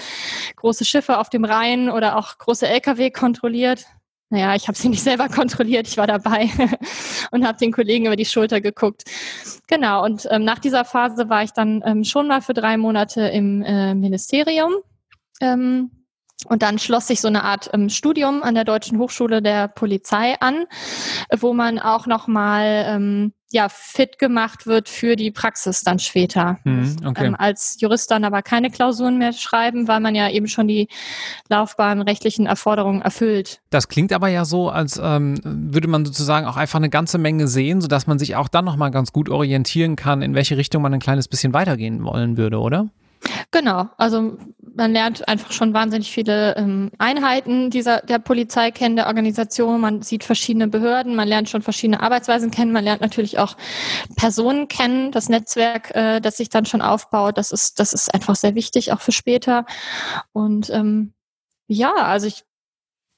große 0.57 0.85
Schiffe 0.85 1.19
auf 1.19 1.31
dem 1.31 1.45
Rhein 1.45 1.91
oder 1.91 2.17
auch 2.17 2.39
große 2.39 2.67
Lkw 2.67 3.11
kontrolliert. 3.11 3.87
Naja, 4.31 4.55
ich 4.57 4.69
habe 4.69 4.77
sie 4.77 4.89
nicht 4.89 5.03
selber 5.03 5.29
kontrolliert, 5.29 5.87
ich 5.87 5.97
war 5.97 6.07
dabei 6.07 6.51
und 7.31 7.47
habe 7.47 7.57
den 7.57 7.73
Kollegen 7.73 8.07
über 8.07 8.17
die 8.17 8.27
Schulter 8.27 8.61
geguckt. 8.61 9.05
Genau, 9.69 10.05
und 10.05 10.27
ähm, 10.31 10.45
nach 10.45 10.59
dieser 10.59 10.85
Phase 10.85 11.29
war 11.31 11.45
ich 11.45 11.53
dann 11.53 11.83
ähm, 11.87 12.05
schon 12.05 12.27
mal 12.27 12.43
für 12.43 12.53
drei 12.53 12.77
Monate 12.77 13.23
im 13.29 13.63
äh, 13.63 13.95
Ministerium. 13.95 14.75
Ähm, 15.41 15.98
und 16.47 16.63
dann 16.63 16.79
schloss 16.79 17.09
sich 17.09 17.21
so 17.21 17.29
eine 17.29 17.45
Art 17.45 17.71
ähm, 17.73 17.89
Studium 17.89 18.43
an 18.43 18.55
der 18.55 18.65
Deutschen 18.65 18.99
Hochschule 18.99 19.43
der 19.43 19.69
Polizei 19.69 20.37
an, 20.41 20.67
wo 21.37 21.53
man 21.53 21.79
auch 21.79 22.07
nochmal 22.07 22.85
ähm, 22.87 23.33
ja, 23.51 23.69
fit 23.71 24.19
gemacht 24.19 24.67
wird 24.67 24.89
für 24.89 25.17
die 25.17 25.31
Praxis 25.31 25.81
dann 25.81 25.99
später. 25.99 26.59
Mhm, 26.65 26.97
okay. 27.07 27.27
ähm, 27.27 27.35
als 27.35 27.79
Jurist 27.81 28.11
dann 28.11 28.25
aber 28.25 28.43
keine 28.43 28.71
Klausuren 28.71 29.17
mehr 29.17 29.33
schreiben, 29.33 29.89
weil 29.89 30.01
man 30.01 30.15
ja 30.15 30.29
eben 30.29 30.49
schon 30.49 30.69
die 30.69 30.89
laufbahnrechtlichen 31.49 32.47
Erforderungen 32.47 33.01
erfüllt. 33.01 33.61
Das 33.71 33.89
klingt 33.89 34.13
aber 34.13 34.29
ja 34.29 34.45
so, 34.45 34.69
als 34.69 35.01
ähm, 35.03 35.39
würde 35.43 35.89
man 35.89 36.05
sozusagen 36.05 36.47
auch 36.47 36.57
einfach 36.57 36.79
eine 36.79 36.91
ganze 36.91 37.17
Menge 37.17 37.49
sehen, 37.49 37.81
sodass 37.81 38.07
man 38.07 38.19
sich 38.19 38.37
auch 38.37 38.49
dann 38.49 38.67
nochmal 38.67 38.91
ganz 38.91 39.13
gut 39.13 39.31
orientieren 39.31 39.97
kann, 39.97 40.21
in 40.21 40.35
welche 40.35 40.59
Richtung 40.59 40.83
man 40.83 40.93
ein 40.93 41.01
kleines 41.01 41.27
bisschen 41.27 41.55
weitergehen 41.55 42.05
wollen 42.05 42.37
würde, 42.37 42.61
oder? 42.61 42.89
Genau, 43.51 43.89
also 43.97 44.37
man 44.79 44.93
lernt 44.93 45.29
einfach 45.29 45.51
schon 45.51 45.75
wahnsinnig 45.75 46.11
viele 46.11 46.57
ähm, 46.57 46.91
Einheiten 46.99 47.69
dieser 47.69 48.01
der 48.01 48.21
Polizei 48.21 48.71
kennen, 48.71 48.95
der 48.95 49.09
Organisation. 49.09 49.81
Man 49.81 50.03
sieht 50.03 50.23
verschiedene 50.23 50.69
Behörden, 50.69 51.17
man 51.17 51.27
lernt 51.27 51.51
schon 51.51 51.63
verschiedene 51.63 52.01
Arbeitsweisen 52.01 52.53
kennen, 52.53 52.73
man 52.73 52.85
lernt 52.85 53.01
natürlich 53.01 53.41
auch 53.41 53.57
Personen 54.17 54.69
kennen, 54.69 55.11
das 55.11 55.29
Netzwerk, 55.29 55.95
äh, 55.97 56.21
das 56.21 56.37
sich 56.37 56.49
dann 56.49 56.65
schon 56.65 56.81
aufbaut. 56.81 57.37
Das 57.39 57.51
ist 57.51 57.81
das 57.81 57.93
ist 57.93 58.15
einfach 58.15 58.37
sehr 58.37 58.55
wichtig 58.55 58.93
auch 58.93 59.01
für 59.01 59.13
später. 59.13 59.67
Und 60.33 60.71
ähm, 60.71 61.13
ja, 61.67 61.93
also 61.95 62.29
ich 62.29 62.45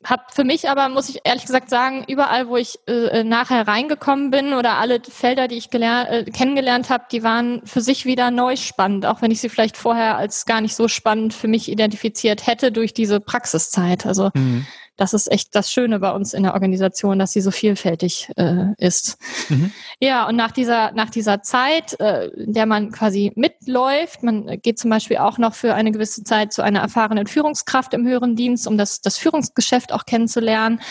habe 0.05 0.23
für 0.33 0.45
mich 0.45 0.69
aber, 0.69 0.89
muss 0.89 1.09
ich 1.09 1.21
ehrlich 1.25 1.45
gesagt 1.45 1.69
sagen, 1.69 2.05
überall, 2.09 2.49
wo 2.49 2.57
ich 2.57 2.79
äh, 2.87 3.23
nachher 3.23 3.69
reingekommen 3.69 4.31
bin 4.31 4.55
oder 4.55 4.79
alle 4.79 5.01
Felder, 5.03 5.47
die 5.47 5.57
ich 5.57 5.73
äh, 5.73 6.25
kennengelernt 6.25 6.89
habe, 6.89 7.05
die 7.13 7.23
waren 7.23 7.61
für 7.67 7.81
sich 7.81 8.07
wieder 8.07 8.31
neu 8.31 8.57
spannend, 8.57 9.05
auch 9.05 9.21
wenn 9.21 9.31
ich 9.31 9.41
sie 9.41 9.49
vielleicht 9.49 9.77
vorher 9.77 10.17
als 10.17 10.47
gar 10.47 10.61
nicht 10.61 10.75
so 10.75 10.89
spannend 10.89 11.35
für 11.35 11.49
mich 11.49 11.71
identifiziert 11.71 12.47
hätte 12.47 12.73
durch 12.73 12.95
diese 12.95 13.21
Praxiszeit. 13.21 14.07
Also 14.07 14.31
mhm 14.35 14.67
das 15.01 15.15
ist 15.15 15.33
echt 15.33 15.55
das 15.55 15.73
Schöne 15.73 15.99
bei 15.99 16.11
uns 16.11 16.35
in 16.35 16.43
der 16.43 16.53
Organisation, 16.53 17.19
dass 17.19 17.33
sie 17.33 17.41
so 17.41 17.51
vielfältig 17.51 18.31
äh, 18.37 18.75
ist. 18.77 19.17
Mhm. 19.49 19.73
Ja, 19.99 20.29
und 20.29 20.37
nach 20.37 20.51
dieser, 20.51 20.93
nach 20.93 21.09
dieser 21.09 21.43
Zeit, 21.43 21.99
äh, 22.01 22.27
in 22.27 22.53
der 22.53 22.67
man 22.67 22.93
quasi 22.93 23.33
mitläuft, 23.35 24.23
man 24.23 24.61
geht 24.61 24.79
zum 24.79 24.91
Beispiel 24.91 25.17
auch 25.17 25.39
noch 25.39 25.55
für 25.55 25.75
eine 25.75 25.91
gewisse 25.91 26.23
Zeit 26.23 26.53
zu 26.53 26.61
einer 26.61 26.81
erfahrenen 26.81 27.27
Führungskraft 27.27 27.95
im 27.95 28.07
höheren 28.07 28.37
Dienst, 28.37 28.67
um 28.67 28.77
das, 28.77 29.01
das 29.01 29.17
Führungsgeschäft 29.17 29.95
auch 29.95 30.05
kennenzulernen. 30.05 30.83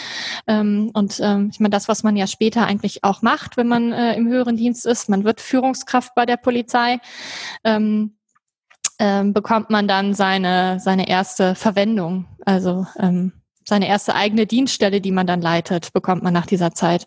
Ähm, 0.47 0.89
und 0.93 1.19
ähm, 1.21 1.49
ich 1.53 1.59
meine, 1.59 1.69
das, 1.69 1.87
was 1.87 2.01
man 2.01 2.17
ja 2.17 2.25
später 2.25 2.65
eigentlich 2.65 3.03
auch 3.03 3.21
macht, 3.21 3.57
wenn 3.57 3.67
man 3.67 3.93
äh, 3.93 4.15
im 4.15 4.27
höheren 4.27 4.57
Dienst 4.57 4.87
ist, 4.87 5.09
man 5.09 5.23
wird 5.23 5.39
Führungskraft 5.39 6.15
bei 6.15 6.25
der 6.25 6.37
Polizei. 6.37 6.97
Ähm, 7.63 8.15
ähm, 8.97 9.33
bekommt 9.33 9.69
man 9.69 9.87
dann 9.87 10.13
seine, 10.13 10.79
seine 10.79 11.07
erste 11.07 11.55
Verwendung. 11.55 12.25
Also 12.43 12.85
ähm, 12.97 13.31
seine 13.69 13.87
erste 13.87 14.15
eigene 14.15 14.45
Dienststelle, 14.45 14.99
die 14.99 15.11
man 15.11 15.27
dann 15.27 15.41
leitet, 15.41 15.93
bekommt 15.93 16.23
man 16.23 16.33
nach 16.33 16.45
dieser 16.45 16.73
Zeit. 16.73 17.05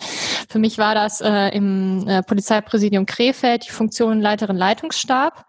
Für 0.48 0.58
mich 0.58 0.78
war 0.78 0.94
das 0.94 1.20
äh, 1.20 1.48
im 1.48 2.08
äh, 2.08 2.22
Polizeipräsidium 2.22 3.04
Krefeld 3.04 3.66
die 3.66 3.72
Funktion 3.72 4.20
Leiterin 4.20 4.56
Leitungsstab. 4.56 5.44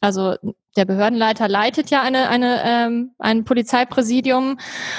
Also 0.00 0.36
der 0.76 0.84
Behördenleiter 0.84 1.48
leitet 1.48 1.90
ja 1.90 2.02
eine, 2.02 2.28
eine, 2.28 2.62
ähm, 2.64 3.10
ein 3.18 3.44
Polizeipräsidium 3.44 4.58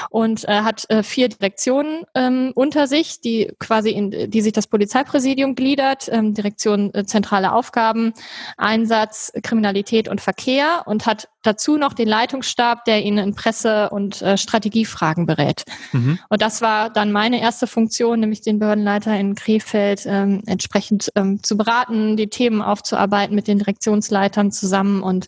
und 0.10 0.48
äh, 0.48 0.62
hat 0.62 0.90
äh, 0.90 1.04
vier 1.04 1.30
Direktionen 1.30 2.04
ähm, 2.16 2.52
unter 2.56 2.88
sich, 2.88 3.22
die 3.22 3.52
quasi 3.60 3.92
in 3.92 4.30
die 4.30 4.42
sich 4.42 4.54
das 4.54 4.68
Polizeipräsidium 4.68 5.56
gliedert, 5.56 6.10
ähm, 6.12 6.34
Direktion 6.34 6.94
äh, 6.94 7.06
zentrale 7.06 7.54
Aufgaben, 7.54 8.14
Einsatz, 8.58 9.32
Kriminalität 9.42 10.08
und 10.08 10.22
Verkehr 10.22 10.84
und 10.86 11.06
hat 11.06 11.30
dazu 11.42 11.78
noch 11.78 11.94
den 11.94 12.08
Leitungsstab, 12.08 12.86
der 12.86 13.04
ihnen 13.04 13.18
in 13.18 13.36
Presse- 13.36 13.90
und 13.90 14.22
äh, 14.22 14.38
Strategiefragen 14.38 15.26
berät. 15.26 15.64
Mhm. 15.92 16.20
Und 16.30 16.42
das 16.42 16.62
war 16.62 16.90
dann 16.90 17.12
meine 17.12 17.42
erste 17.42 17.68
Funktion, 17.68 18.20
nämlich 18.22 18.42
den 18.42 18.60
Behördenleiter 18.60 19.18
in 19.18 19.36
Krefeld 19.36 20.04
ähm, 20.06 20.42
entsprechend 20.46 21.12
ähm, 21.16 21.44
zu 21.44 21.58
beraten, 21.58 22.16
die 22.16 22.30
Themen 22.30 22.62
aufzuarbeiten 22.62 23.36
mit 23.36 23.48
den 23.48 23.58
Direktionsleitern 23.60 24.52
zusammen 24.52 25.04
und 25.04 25.28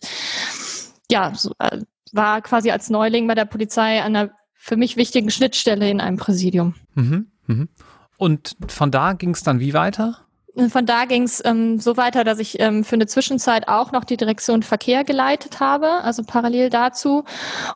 ja, 1.10 1.32
so, 1.34 1.52
äh, 1.58 1.80
war 2.12 2.40
quasi 2.42 2.70
als 2.70 2.90
Neuling 2.90 3.26
bei 3.26 3.34
der 3.34 3.44
Polizei 3.44 4.00
an 4.00 4.16
einer 4.16 4.30
für 4.54 4.76
mich 4.76 4.96
wichtigen 4.96 5.30
Schnittstelle 5.30 5.88
in 5.88 6.00
einem 6.00 6.16
Präsidium. 6.16 6.74
Mhm, 6.94 7.30
mhm. 7.46 7.68
Und 8.16 8.56
von 8.68 8.90
da 8.90 9.12
ging 9.12 9.30
es 9.30 9.42
dann 9.42 9.60
wie 9.60 9.74
weiter? 9.74 10.26
Von 10.70 10.86
da 10.86 11.04
ging 11.04 11.24
es 11.24 11.44
ähm, 11.44 11.78
so 11.78 11.98
weiter, 11.98 12.24
dass 12.24 12.38
ich 12.38 12.58
ähm, 12.60 12.82
für 12.82 12.94
eine 12.94 13.06
Zwischenzeit 13.06 13.68
auch 13.68 13.92
noch 13.92 14.04
die 14.04 14.16
Direktion 14.16 14.62
Verkehr 14.62 15.04
geleitet 15.04 15.60
habe, 15.60 16.02
also 16.02 16.22
parallel 16.22 16.70
dazu. 16.70 17.24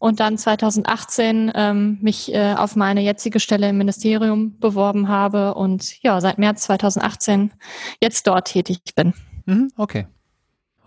Und 0.00 0.18
dann 0.18 0.38
2018 0.38 1.52
ähm, 1.54 1.98
mich 2.00 2.32
äh, 2.32 2.54
auf 2.54 2.76
meine 2.76 3.02
jetzige 3.02 3.38
Stelle 3.38 3.68
im 3.68 3.76
Ministerium 3.76 4.58
beworben 4.58 5.08
habe 5.08 5.54
und 5.54 6.02
ja, 6.02 6.22
seit 6.22 6.38
März 6.38 6.62
2018 6.62 7.52
jetzt 8.02 8.26
dort 8.26 8.48
tätig 8.48 8.80
bin. 8.96 9.12
Mhm, 9.44 9.70
okay. 9.76 10.06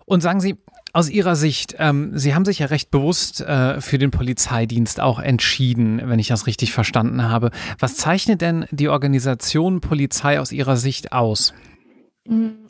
Und 0.04 0.20
sagen 0.20 0.40
Sie, 0.40 0.56
aus 0.94 1.10
Ihrer 1.10 1.36
Sicht, 1.36 1.74
ähm, 1.78 2.16
Sie 2.16 2.34
haben 2.34 2.44
sich 2.44 2.60
ja 2.60 2.66
recht 2.66 2.90
bewusst 2.90 3.40
äh, 3.40 3.80
für 3.80 3.98
den 3.98 4.10
Polizeidienst 4.10 5.00
auch 5.00 5.18
entschieden, 5.18 6.00
wenn 6.04 6.18
ich 6.18 6.28
das 6.28 6.46
richtig 6.46 6.72
verstanden 6.72 7.24
habe. 7.24 7.50
Was 7.78 7.96
zeichnet 7.96 8.40
denn 8.40 8.64
die 8.70 8.88
Organisation 8.88 9.80
Polizei 9.80 10.40
aus 10.40 10.52
Ihrer 10.52 10.76
Sicht 10.76 11.12
aus? 11.12 11.52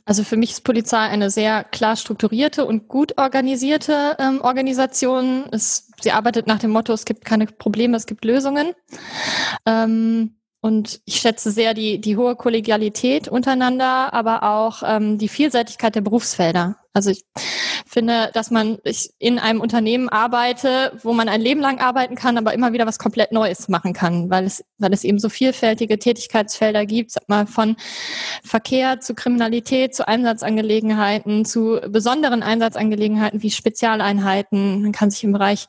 Also 0.06 0.24
für 0.24 0.36
mich 0.36 0.52
ist 0.52 0.64
Polizei 0.64 0.98
eine 0.98 1.30
sehr 1.30 1.64
klar 1.64 1.96
strukturierte 1.96 2.64
und 2.64 2.88
gut 2.88 3.16
organisierte 3.18 4.16
ähm, 4.18 4.40
Organisation. 4.40 5.44
Es, 5.52 5.92
sie 6.00 6.10
arbeitet 6.10 6.46
nach 6.46 6.58
dem 6.58 6.70
Motto, 6.70 6.92
es 6.92 7.04
gibt 7.04 7.24
keine 7.24 7.46
Probleme, 7.46 7.96
es 7.96 8.06
gibt 8.06 8.24
Lösungen. 8.24 8.72
Ähm, 9.64 10.34
und 10.64 11.02
ich 11.04 11.16
schätze 11.16 11.50
sehr 11.50 11.74
die, 11.74 12.00
die 12.00 12.16
hohe 12.16 12.36
Kollegialität 12.36 13.28
untereinander, 13.28 14.14
aber 14.14 14.44
auch 14.44 14.82
ähm, 14.82 15.18
die 15.18 15.28
Vielseitigkeit 15.28 15.94
der 15.94 16.00
Berufsfelder. 16.00 16.76
Also 16.94 17.10
ich 17.10 17.22
finde, 17.86 18.30
dass 18.32 18.50
man 18.50 18.78
in 19.18 19.38
einem 19.38 19.60
Unternehmen 19.60 20.08
arbeite, 20.08 20.98
wo 21.02 21.12
man 21.12 21.28
ein 21.28 21.42
Leben 21.42 21.60
lang 21.60 21.80
arbeiten 21.80 22.14
kann, 22.14 22.38
aber 22.38 22.54
immer 22.54 22.72
wieder 22.72 22.86
was 22.86 22.98
komplett 22.98 23.30
Neues 23.30 23.68
machen 23.68 23.92
kann, 23.92 24.30
weil 24.30 24.46
es, 24.46 24.64
weil 24.78 24.94
es 24.94 25.04
eben 25.04 25.18
so 25.18 25.28
vielfältige 25.28 25.98
Tätigkeitsfelder 25.98 26.86
gibt, 26.86 27.10
sag 27.10 27.28
mal 27.28 27.46
von 27.46 27.76
Verkehr 28.42 29.00
zu 29.00 29.14
Kriminalität, 29.14 29.94
zu 29.94 30.08
Einsatzangelegenheiten, 30.08 31.44
zu 31.44 31.78
besonderen 31.88 32.42
Einsatzangelegenheiten 32.42 33.42
wie 33.42 33.50
Spezialeinheiten. 33.50 34.80
Man 34.80 34.92
kann 34.92 35.10
sich 35.10 35.24
im 35.24 35.32
Bereich 35.32 35.66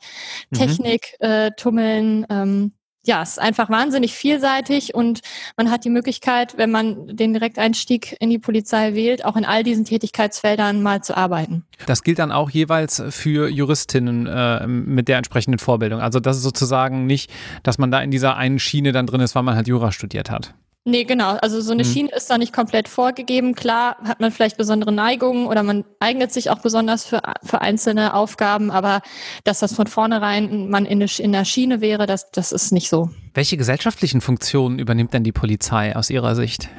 mhm. 0.51 0.57
Technik 0.57 1.15
äh, 1.19 1.51
tummeln. 1.51 2.25
Ähm, 2.29 2.71
ja, 3.07 3.21
es 3.21 3.31
ist 3.31 3.39
einfach 3.39 3.69
wahnsinnig 3.69 4.13
vielseitig 4.13 4.93
und 4.93 5.21
man 5.57 5.71
hat 5.71 5.85
die 5.85 5.89
Möglichkeit, 5.89 6.57
wenn 6.57 6.71
man 6.71 7.15
den 7.15 7.33
Direkteinstieg 7.33 8.15
in 8.19 8.29
die 8.29 8.39
Polizei 8.39 8.93
wählt, 8.95 9.25
auch 9.25 9.35
in 9.35 9.45
all 9.45 9.63
diesen 9.63 9.85
Tätigkeitsfeldern 9.85 10.81
mal 10.81 11.03
zu 11.03 11.15
arbeiten. 11.15 11.63
Das 11.85 12.03
gilt 12.03 12.19
dann 12.19 12.31
auch 12.31 12.49
jeweils 12.49 13.03
für 13.09 13.49
Juristinnen 13.49 14.27
äh, 14.27 14.67
mit 14.67 15.07
der 15.07 15.17
entsprechenden 15.17 15.59
Vorbildung. 15.59 15.99
Also 15.99 16.19
das 16.19 16.37
ist 16.37 16.43
sozusagen 16.43 17.05
nicht, 17.05 17.31
dass 17.63 17.77
man 17.77 17.91
da 17.91 18.01
in 18.01 18.11
dieser 18.11 18.37
einen 18.37 18.59
Schiene 18.59 18.91
dann 18.91 19.07
drin 19.07 19.21
ist, 19.21 19.35
weil 19.35 19.43
man 19.43 19.55
halt 19.55 19.67
Jura 19.67 19.91
studiert 19.91 20.29
hat. 20.29 20.53
Nee, 20.87 21.03
genau. 21.03 21.31
Also 21.37 21.61
so 21.61 21.71
eine 21.71 21.83
mhm. 21.83 21.87
Schiene 21.87 22.09
ist 22.15 22.29
da 22.29 22.37
nicht 22.37 22.53
komplett 22.53 22.87
vorgegeben. 22.87 23.55
Klar 23.55 23.97
hat 24.03 24.19
man 24.19 24.31
vielleicht 24.31 24.55
besondere 24.55 24.91
Neigungen 24.91 25.47
oder 25.47 25.63
man 25.63 25.83
eignet 25.99 26.31
sich 26.31 26.51
auch 26.51 26.59
besonders 26.59 27.03
für, 27.03 27.23
für 27.43 27.61
einzelne 27.61 28.13
Aufgaben, 28.13 28.69
aber 28.69 29.01
dass 29.43 29.59
das 29.59 29.73
von 29.73 29.87
vornherein 29.87 30.69
man 30.69 30.85
in, 30.85 31.01
in 31.01 31.31
der 31.31 31.43
Schiene 31.43 31.81
wäre, 31.81 32.05
das, 32.05 32.29
das 32.29 32.51
ist 32.51 32.71
nicht 32.71 32.89
so. 32.89 33.09
Welche 33.33 33.57
gesellschaftlichen 33.57 34.21
Funktionen 34.21 34.77
übernimmt 34.77 35.15
denn 35.15 35.23
die 35.23 35.31
Polizei 35.31 35.95
aus 35.95 36.11
Ihrer 36.11 36.35
Sicht? 36.35 36.69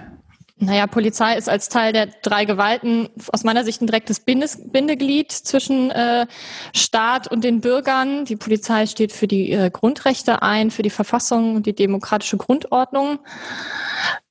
Naja, 0.59 0.87
Polizei 0.87 1.37
ist 1.37 1.51
als 1.51 1.69
Teil 1.69 1.93
der 1.93 2.07
drei 2.23 2.47
Gewalten 2.47 3.11
aus 3.31 3.45
meiner 3.45 3.63
Sicht 3.63 3.83
ein 3.83 3.87
direktes 3.87 4.21
Bindes 4.21 4.59
Bindeglied 4.65 5.31
zwischen 5.31 5.91
äh, 5.91 6.27
Staat 6.75 7.31
und 7.31 7.45
den 7.45 7.61
Bürgern. 7.61 8.25
Die 8.25 8.37
Polizei 8.37 8.87
steht 8.87 9.13
für 9.13 9.29
die 9.29 9.53
äh, 9.53 9.71
Grundrechte 9.71 10.41
ein, 10.41 10.71
für 10.71 10.83
die 10.83 10.89
Verfassung 10.89 11.57
und 11.57 11.67
die 11.67 11.75
demokratische 11.75 12.39
Grundordnung, 12.39 13.19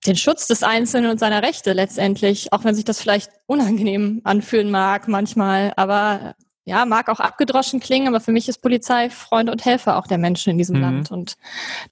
den 0.07 0.15
Schutz 0.15 0.47
des 0.47 0.63
Einzelnen 0.63 1.11
und 1.11 1.19
seiner 1.19 1.43
Rechte 1.43 1.73
letztendlich, 1.73 2.51
auch 2.51 2.63
wenn 2.63 2.73
sich 2.73 2.85
das 2.85 2.99
vielleicht 2.99 3.29
unangenehm 3.45 4.21
anfühlen 4.23 4.71
mag 4.71 5.07
manchmal. 5.07 5.73
Aber 5.75 6.33
ja, 6.67 6.83
mag 6.85 7.09
auch 7.09 7.19
abgedroschen 7.19 7.79
klingen, 7.79 8.07
aber 8.07 8.19
für 8.19 8.31
mich 8.31 8.49
ist 8.49 8.63
Polizei 8.63 9.11
Freund 9.11 9.51
und 9.51 9.63
Helfer 9.65 9.97
auch 9.97 10.07
der 10.07 10.17
Menschen 10.17 10.49
in 10.49 10.57
diesem 10.57 10.77
mhm. 10.77 10.81
Land. 10.81 11.11
Und 11.11 11.37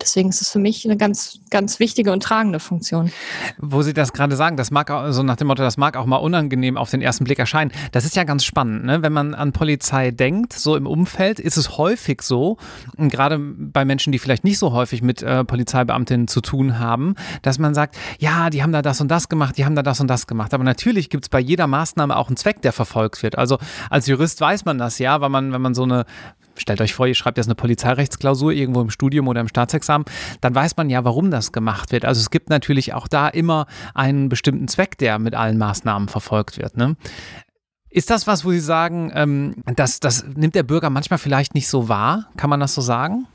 deswegen 0.02 0.30
ist 0.30 0.42
es 0.42 0.52
für 0.52 0.58
mich 0.58 0.84
eine 0.84 0.98
ganz, 0.98 1.40
ganz 1.52 1.80
wichtige 1.80 2.12
und 2.12 2.24
tragende 2.24 2.60
Funktion. 2.60 3.12
Wo 3.60 3.84
Sie 3.84 3.94
das 3.94 4.14
gerade 4.14 4.36
sagen, 4.36 4.58
das 4.58 4.72
mag 4.72 4.90
auch, 4.90 5.12
so 5.12 5.22
nach 5.22 5.36
dem 5.36 5.48
Motto, 5.48 5.62
das 5.62 5.78
mag 5.78 5.96
auch 5.96 6.08
mal 6.08 6.18
unangenehm 6.18 6.76
auf 6.76 6.90
den 6.90 7.04
ersten 7.04 7.24
Blick 7.24 7.38
erscheinen. 7.38 7.72
Das 7.92 8.04
ist 8.04 8.16
ja 8.16 8.24
ganz 8.24 8.44
spannend, 8.44 8.86
ne? 8.86 9.04
Wenn 9.04 9.14
man 9.14 9.36
an 9.36 9.52
Polizei 9.52 10.10
denkt, 10.10 10.54
so 10.54 10.76
im 10.76 10.88
Umfeld, 10.88 11.40
ist 11.40 11.58
es 11.58 11.78
häufig 11.78 12.24
so, 12.24 12.58
gerade 12.98 13.38
bei 13.38 13.86
Menschen, 13.86 14.12
die 14.12 14.18
vielleicht 14.18 14.44
nicht 14.44 14.58
so 14.58 14.74
häufig 14.74 15.04
mit 15.04 15.22
äh, 15.22 15.44
Polizeibeamtinnen 15.44 16.28
zu 16.28 16.42
tun 16.42 16.80
haben, 16.80 17.14
dass 17.44 17.60
man 17.60 17.76
sagt, 17.76 17.96
ja, 18.18 18.50
die 18.50 18.64
haben 18.64 18.72
da 18.72 18.82
das 18.82 19.02
und 19.02 19.10
das 19.10 19.30
gemacht, 19.30 19.56
die 19.56 19.66
haben 19.66 19.76
da 19.76 19.84
das 19.84 20.00
und 20.00 20.08
das 20.08 20.26
gemacht. 20.26 20.52
Aber 20.56 20.64
natürlich 20.64 21.12
gibt 21.12 21.26
es 21.26 21.30
bei 21.30 21.40
jeder 21.40 21.68
Maßnahme 21.68 22.18
auch 22.18 22.30
einen 22.30 22.38
Zweck, 22.38 22.64
der 22.64 22.74
verfolgt 22.74 23.22
wird. 23.22 23.38
Also 23.38 23.60
als 23.92 24.08
Jurist 24.08 24.42
weiß 24.42 24.63
man 24.66 24.78
das 24.78 25.00
ja, 25.00 25.22
weil 25.22 25.30
man, 25.30 25.52
wenn 25.52 25.62
man 25.62 25.74
so 25.74 25.84
eine 25.84 26.06
stellt 26.56 26.82
euch 26.82 26.94
vor, 26.94 27.08
ihr 27.08 27.16
schreibt 27.16 27.38
jetzt 27.38 27.48
eine 27.48 27.56
Polizeirechtsklausur 27.56 28.52
irgendwo 28.52 28.82
im 28.82 28.90
Studium 28.90 29.28
oder 29.28 29.42
im 29.42 29.48
Staatsexamen, 29.48 30.06
dann 30.42 30.54
weiß 30.54 30.78
man 30.78 30.90
ja, 30.90 31.04
warum 31.04 31.32
das 31.32 31.52
gemacht 31.52 31.92
wird. 31.92 32.06
Also 32.06 32.22
es 32.22 32.30
gibt 32.30 32.50
natürlich 32.50 32.94
auch 32.94 33.08
da 33.08 33.28
immer 33.28 33.66
einen 33.94 34.30
bestimmten 34.30 34.68
Zweck, 34.68 34.98
der 34.98 35.20
mit 35.20 35.36
allen 35.36 35.58
Maßnahmen 35.58 36.08
verfolgt 36.08 36.58
wird. 36.58 36.78
Ne? 36.78 36.96
Ist 37.90 38.10
das 38.10 38.28
was, 38.28 38.46
wo 38.46 38.52
Sie 38.52 38.60
sagen, 38.60 39.12
ähm, 39.14 39.56
das, 39.76 40.00
das 40.00 40.26
nimmt 40.36 40.56
der 40.56 40.64
Bürger 40.64 40.90
manchmal 40.90 41.20
vielleicht 41.20 41.54
nicht 41.54 41.68
so 41.68 41.90
wahr? 41.90 42.30
Kann 42.38 42.50
man 42.50 42.60
das 42.60 42.74
so 42.74 42.82
sagen? 42.82 43.28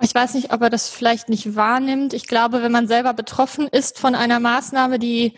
Ich 0.00 0.14
weiß 0.14 0.34
nicht, 0.34 0.52
ob 0.52 0.60
er 0.60 0.70
das 0.70 0.88
vielleicht 0.88 1.28
nicht 1.28 1.56
wahrnimmt. 1.56 2.12
Ich 2.12 2.26
glaube, 2.26 2.62
wenn 2.62 2.72
man 2.72 2.88
selber 2.88 3.14
betroffen 3.14 3.68
ist 3.68 3.98
von 3.98 4.14
einer 4.14 4.40
Maßnahme, 4.40 4.98
die 4.98 5.34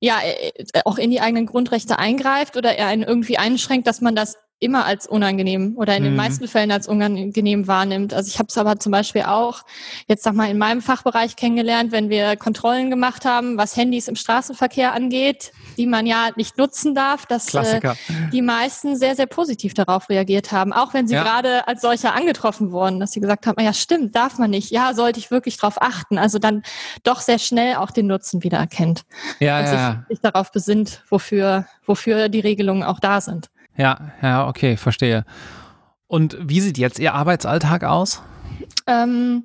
ja 0.00 0.16
äh, 0.22 0.82
auch 0.84 0.98
in 0.98 1.10
die 1.10 1.20
eigenen 1.20 1.46
Grundrechte 1.46 1.98
eingreift 1.98 2.56
oder 2.56 2.76
er 2.76 2.88
einen 2.88 3.02
irgendwie 3.02 3.38
einschränkt, 3.38 3.86
dass 3.86 4.00
man 4.00 4.14
das 4.14 4.36
immer 4.64 4.86
als 4.86 5.06
unangenehm 5.06 5.74
oder 5.76 5.96
in 5.96 6.02
mhm. 6.02 6.06
den 6.08 6.16
meisten 6.16 6.48
Fällen 6.48 6.72
als 6.72 6.88
unangenehm 6.88 7.68
wahrnimmt. 7.68 8.14
Also 8.14 8.28
ich 8.28 8.38
habe 8.38 8.48
es 8.48 8.58
aber 8.58 8.78
zum 8.80 8.90
Beispiel 8.92 9.22
auch 9.22 9.62
jetzt 10.08 10.24
sag 10.24 10.34
mal 10.34 10.50
in 10.50 10.58
meinem 10.58 10.80
Fachbereich 10.80 11.36
kennengelernt, 11.36 11.92
wenn 11.92 12.08
wir 12.08 12.36
Kontrollen 12.36 12.90
gemacht 12.90 13.24
haben, 13.24 13.58
was 13.58 13.76
Handys 13.76 14.08
im 14.08 14.16
Straßenverkehr 14.16 14.92
angeht, 14.92 15.52
die 15.76 15.86
man 15.86 16.06
ja 16.06 16.30
nicht 16.36 16.56
nutzen 16.58 16.94
darf, 16.94 17.26
dass 17.26 17.52
äh, 17.54 17.80
die 18.32 18.42
meisten 18.42 18.96
sehr, 18.96 19.14
sehr 19.14 19.26
positiv 19.26 19.74
darauf 19.74 20.08
reagiert 20.08 20.52
haben, 20.52 20.72
auch 20.72 20.94
wenn 20.94 21.06
sie 21.06 21.14
ja. 21.14 21.22
gerade 21.22 21.68
als 21.68 21.82
solcher 21.82 22.14
angetroffen 22.14 22.72
wurden, 22.72 23.00
dass 23.00 23.12
sie 23.12 23.20
gesagt 23.20 23.46
haben, 23.46 23.62
ja 23.62 23.72
stimmt, 23.72 24.16
darf 24.16 24.38
man 24.38 24.50
nicht, 24.50 24.70
ja, 24.70 24.94
sollte 24.94 25.18
ich 25.18 25.30
wirklich 25.30 25.58
darauf 25.58 25.80
achten. 25.82 26.18
Also 26.18 26.38
dann 26.38 26.62
doch 27.02 27.20
sehr 27.20 27.38
schnell 27.38 27.76
auch 27.76 27.90
den 27.90 28.06
Nutzen 28.06 28.42
wieder 28.42 28.58
erkennt 28.58 29.04
ja, 29.40 29.58
und 29.58 29.64
ja. 29.66 30.04
Sich, 30.08 30.16
sich 30.16 30.20
darauf 30.20 30.52
besinnt, 30.52 31.02
wofür, 31.08 31.66
wofür 31.84 32.28
die 32.28 32.40
Regelungen 32.40 32.82
auch 32.82 33.00
da 33.00 33.20
sind. 33.20 33.50
Ja, 33.76 34.12
ja, 34.22 34.48
okay, 34.48 34.76
verstehe. 34.76 35.24
Und 36.06 36.36
wie 36.40 36.60
sieht 36.60 36.78
jetzt 36.78 36.98
Ihr 36.98 37.14
Arbeitsalltag 37.14 37.84
aus? 37.84 38.22
Ähm, 38.86 39.44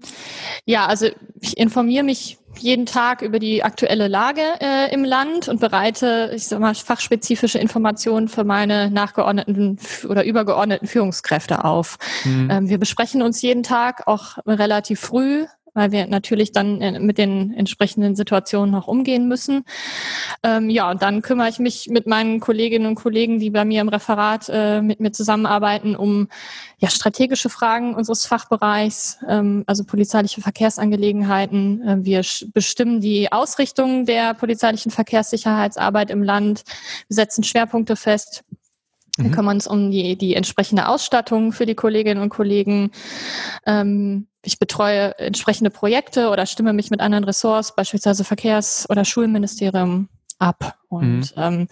ja, 0.66 0.86
also 0.86 1.08
ich 1.40 1.58
informiere 1.58 2.04
mich 2.04 2.38
jeden 2.58 2.86
Tag 2.86 3.22
über 3.22 3.40
die 3.40 3.64
aktuelle 3.64 4.08
Lage 4.08 4.42
äh, 4.60 4.94
im 4.94 5.04
Land 5.04 5.48
und 5.48 5.60
bereite, 5.60 6.32
ich 6.36 6.48
sag 6.48 6.60
mal, 6.60 6.76
fachspezifische 6.76 7.60
Informationen 7.60 8.28
für 8.28 8.44
meine 8.44 8.90
nachgeordneten 8.90 9.80
oder 10.08 10.26
übergeordneten 10.26 10.88
Führungskräfte 10.88 11.64
auf. 11.64 11.98
Mhm. 12.26 12.50
Ähm, 12.52 12.70
wir 12.70 12.78
besprechen 12.78 13.22
uns 13.22 13.42
jeden 13.42 13.64
Tag 13.64 14.08
auch 14.08 14.38
relativ 14.46 15.00
früh 15.00 15.46
weil 15.80 15.92
wir 15.92 16.08
natürlich 16.08 16.52
dann 16.52 16.82
äh, 16.82 17.00
mit 17.00 17.18
den 17.18 17.54
entsprechenden 17.54 18.16
Situationen 18.16 18.70
noch 18.70 18.88
umgehen 18.88 19.28
müssen. 19.28 19.64
Ähm, 20.44 20.70
ja, 20.70 20.92
und 20.92 21.02
dann 21.02 21.22
kümmere 21.22 21.50
ich 21.50 21.58
mich 21.60 21.88
mit 21.90 22.06
meinen 22.06 22.42
Kolleginnen 22.42 22.86
und 22.86 22.96
Kollegen, 22.96 23.40
die 23.40 23.50
bei 23.50 23.64
mir 23.64 23.82
im 23.82 23.90
Referat 23.90 24.50
äh, 24.50 24.82
mit 24.82 25.00
mir 25.00 25.12
zusammenarbeiten, 25.12 25.96
um 25.96 26.28
ja, 26.80 26.90
strategische 26.90 27.50
Fragen 27.50 27.96
unseres 27.96 28.26
Fachbereichs, 28.26 29.20
ähm, 29.28 29.64
also 29.68 29.84
polizeiliche 29.86 30.42
Verkehrsangelegenheiten. 30.42 31.82
Äh, 31.88 31.98
wir 32.06 32.22
bestimmen 32.54 33.00
die 33.00 33.32
Ausrichtung 33.32 34.06
der 34.06 34.34
polizeilichen 34.34 34.92
Verkehrssicherheitsarbeit 34.92 36.12
im 36.12 36.24
Land, 36.24 36.64
wir 37.08 37.16
setzen 37.16 37.44
Schwerpunkte 37.44 37.96
fest 37.96 38.44
Wir 39.20 39.30
mhm. 39.30 39.34
kümmern 39.34 39.58
uns 39.58 39.68
um 39.68 39.92
die, 39.92 40.16
die 40.16 40.36
entsprechende 40.36 40.88
Ausstattung 40.88 41.52
für 41.52 41.66
die 41.66 41.76
Kolleginnen 41.76 42.22
und 42.22 42.30
Kollegen. 42.30 42.92
Ähm, 43.66 44.28
ich 44.44 44.60
betreue 44.60 45.18
entsprechende 45.20 45.70
Projekte 45.70 46.30
oder 46.30 46.46
stimme 46.46 46.74
mich 46.74 46.92
mit 46.92 47.02
anderen 47.02 47.26
Ressorts, 47.26 47.76
beispielsweise 47.76 48.24
Verkehrs- 48.24 48.90
oder 48.90 49.04
Schulministerium, 49.04 50.08
ab. 50.40 50.76
Und 50.88 51.36
mhm. 51.36 51.42
ähm, 51.44 51.68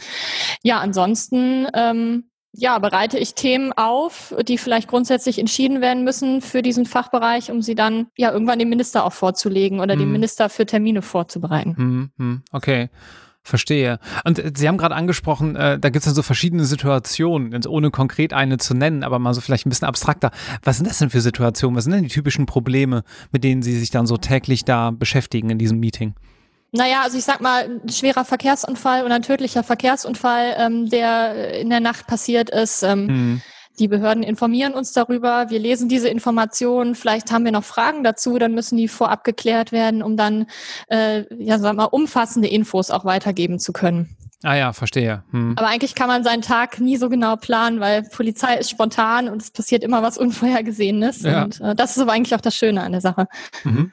ja, 0.62 0.80
ansonsten 0.80 1.68
ähm, 1.74 2.26
ja, 2.52 2.80
bereite 2.80 3.18
ich 3.18 3.36
Themen 3.36 3.72
auf, 3.74 4.36
die 4.42 4.58
vielleicht 4.58 4.88
grundsätzlich 4.88 5.40
entschieden 5.40 5.80
werden 5.82 6.04
müssen 6.04 6.42
für 6.42 6.62
diesen 6.62 6.86
Fachbereich, 6.86 7.52
um 7.52 7.62
sie 7.62 7.76
dann 7.76 8.08
ja 8.18 8.32
irgendwann 8.32 8.60
dem 8.60 8.70
Minister 8.70 9.06
auch 9.06 9.14
vorzulegen 9.14 9.80
oder 9.80 9.96
mhm. 9.96 10.00
dem 10.00 10.12
Minister 10.12 10.50
für 10.50 10.66
Termine 10.66 11.02
vorzubereiten. 11.02 11.76
Mhm. 11.78 12.12
mhm. 12.18 12.44
Okay. 12.52 12.90
Verstehe. 13.48 14.00
Und 14.26 14.40
äh, 14.40 14.52
Sie 14.56 14.68
haben 14.68 14.78
gerade 14.78 14.96
angesprochen, 14.96 15.56
äh, 15.56 15.80
da 15.80 15.90
gibt 15.90 16.04
es 16.04 16.06
ja 16.06 16.14
so 16.14 16.22
verschiedene 16.22 16.66
Situationen, 16.66 17.66
ohne 17.66 17.92
konkret 17.92 18.34
eine 18.34 18.58
zu 18.58 18.74
nennen, 18.74 19.04
aber 19.04 19.20
mal 19.20 19.34
so 19.34 19.42
vielleicht 19.42 19.66
ein 19.66 19.70
bisschen 19.70 19.88
abstrakter. 19.88 20.32
Was 20.64 20.78
sind 20.78 20.90
das 20.90 21.00
denn 21.00 21.10
für 21.10 21.22
Situationen? 21.22 21.78
Was 21.78 21.86
sind 21.86 21.94
denn 21.94 22.04
die 22.04 22.10
typischen 22.10 22.46
Probleme, 22.46 23.04
mit 23.32 23.44
denen 23.44 23.62
Sie 23.62 23.80
sich 23.80 23.90
dann 23.90 24.06
so 24.06 24.18
täglich 24.18 24.66
da 24.66 24.92
beschäftigen 24.92 25.50
in 25.50 25.58
diesem 25.58 25.80
Meeting? 25.80 26.14
Naja, 26.74 27.02
also 27.04 27.18
ich 27.18 27.24
sag 27.24 27.40
mal, 27.40 27.80
ein 27.84 27.90
schwerer 27.90 28.26
Verkehrsunfall 28.26 29.06
oder 29.06 29.16
ein 29.16 29.22
tödlicher 29.22 29.64
Verkehrsunfall, 29.64 30.56
ähm, 30.58 30.90
der 30.90 31.60
in 31.60 31.70
der 31.70 31.80
Nacht 31.80 32.08
passiert 32.08 32.50
ist. 32.50 32.84
Ähm, 32.84 33.06
mhm. 33.06 33.42
Die 33.80 33.88
Behörden 33.88 34.24
informieren 34.24 34.74
uns 34.74 34.92
darüber. 34.92 35.50
Wir 35.50 35.60
lesen 35.60 35.88
diese 35.90 36.10
Informationen. 36.10 36.96
Vielleicht 36.96 37.32
haben 37.32 37.46
wir 37.46 37.52
noch 37.52 37.64
Fragen 37.64 38.04
dazu. 38.04 38.38
Dann 38.38 38.54
müssen 38.54 38.78
die 38.78 38.88
vorab 38.88 39.24
geklärt 39.24 39.72
werden, 39.72 40.02
um 40.02 40.18
dann, 40.18 40.48
äh, 40.90 41.24
ja, 41.38 41.60
sag 41.60 41.76
mal, 41.76 41.86
umfassende 41.86 42.48
Infos 42.48 42.90
auch 42.90 43.06
weitergeben 43.06 43.60
zu 43.60 43.74
können. 43.74 44.18
Ah 44.44 44.56
ja, 44.56 44.74
verstehe. 44.74 45.24
Hm. 45.32 45.54
Aber 45.58 45.68
eigentlich 45.68 45.96
kann 45.96 46.08
man 46.08 46.24
seinen 46.24 46.44
Tag 46.44 46.80
nie 46.80 46.98
so 46.98 47.10
genau 47.10 47.36
planen, 47.38 47.80
weil 47.80 48.04
Polizei 48.04 48.56
ist 48.58 48.70
spontan 48.70 49.30
und 49.30 49.42
es 49.42 49.50
passiert 49.50 49.84
immer 49.84 50.04
was 50.04 50.18
Unvorhergesehenes. 50.18 51.24
Ja. 51.24 51.44
Und 51.44 51.60
äh, 51.60 51.76
das 51.76 51.98
ist 51.98 52.02
aber 52.02 52.14
eigentlich 52.14 52.36
auch 52.36 52.42
das 52.42 52.56
Schöne 52.56 52.84
an 52.84 52.92
der 52.92 53.02
Sache. 53.02 53.28
Mhm. 53.64 53.92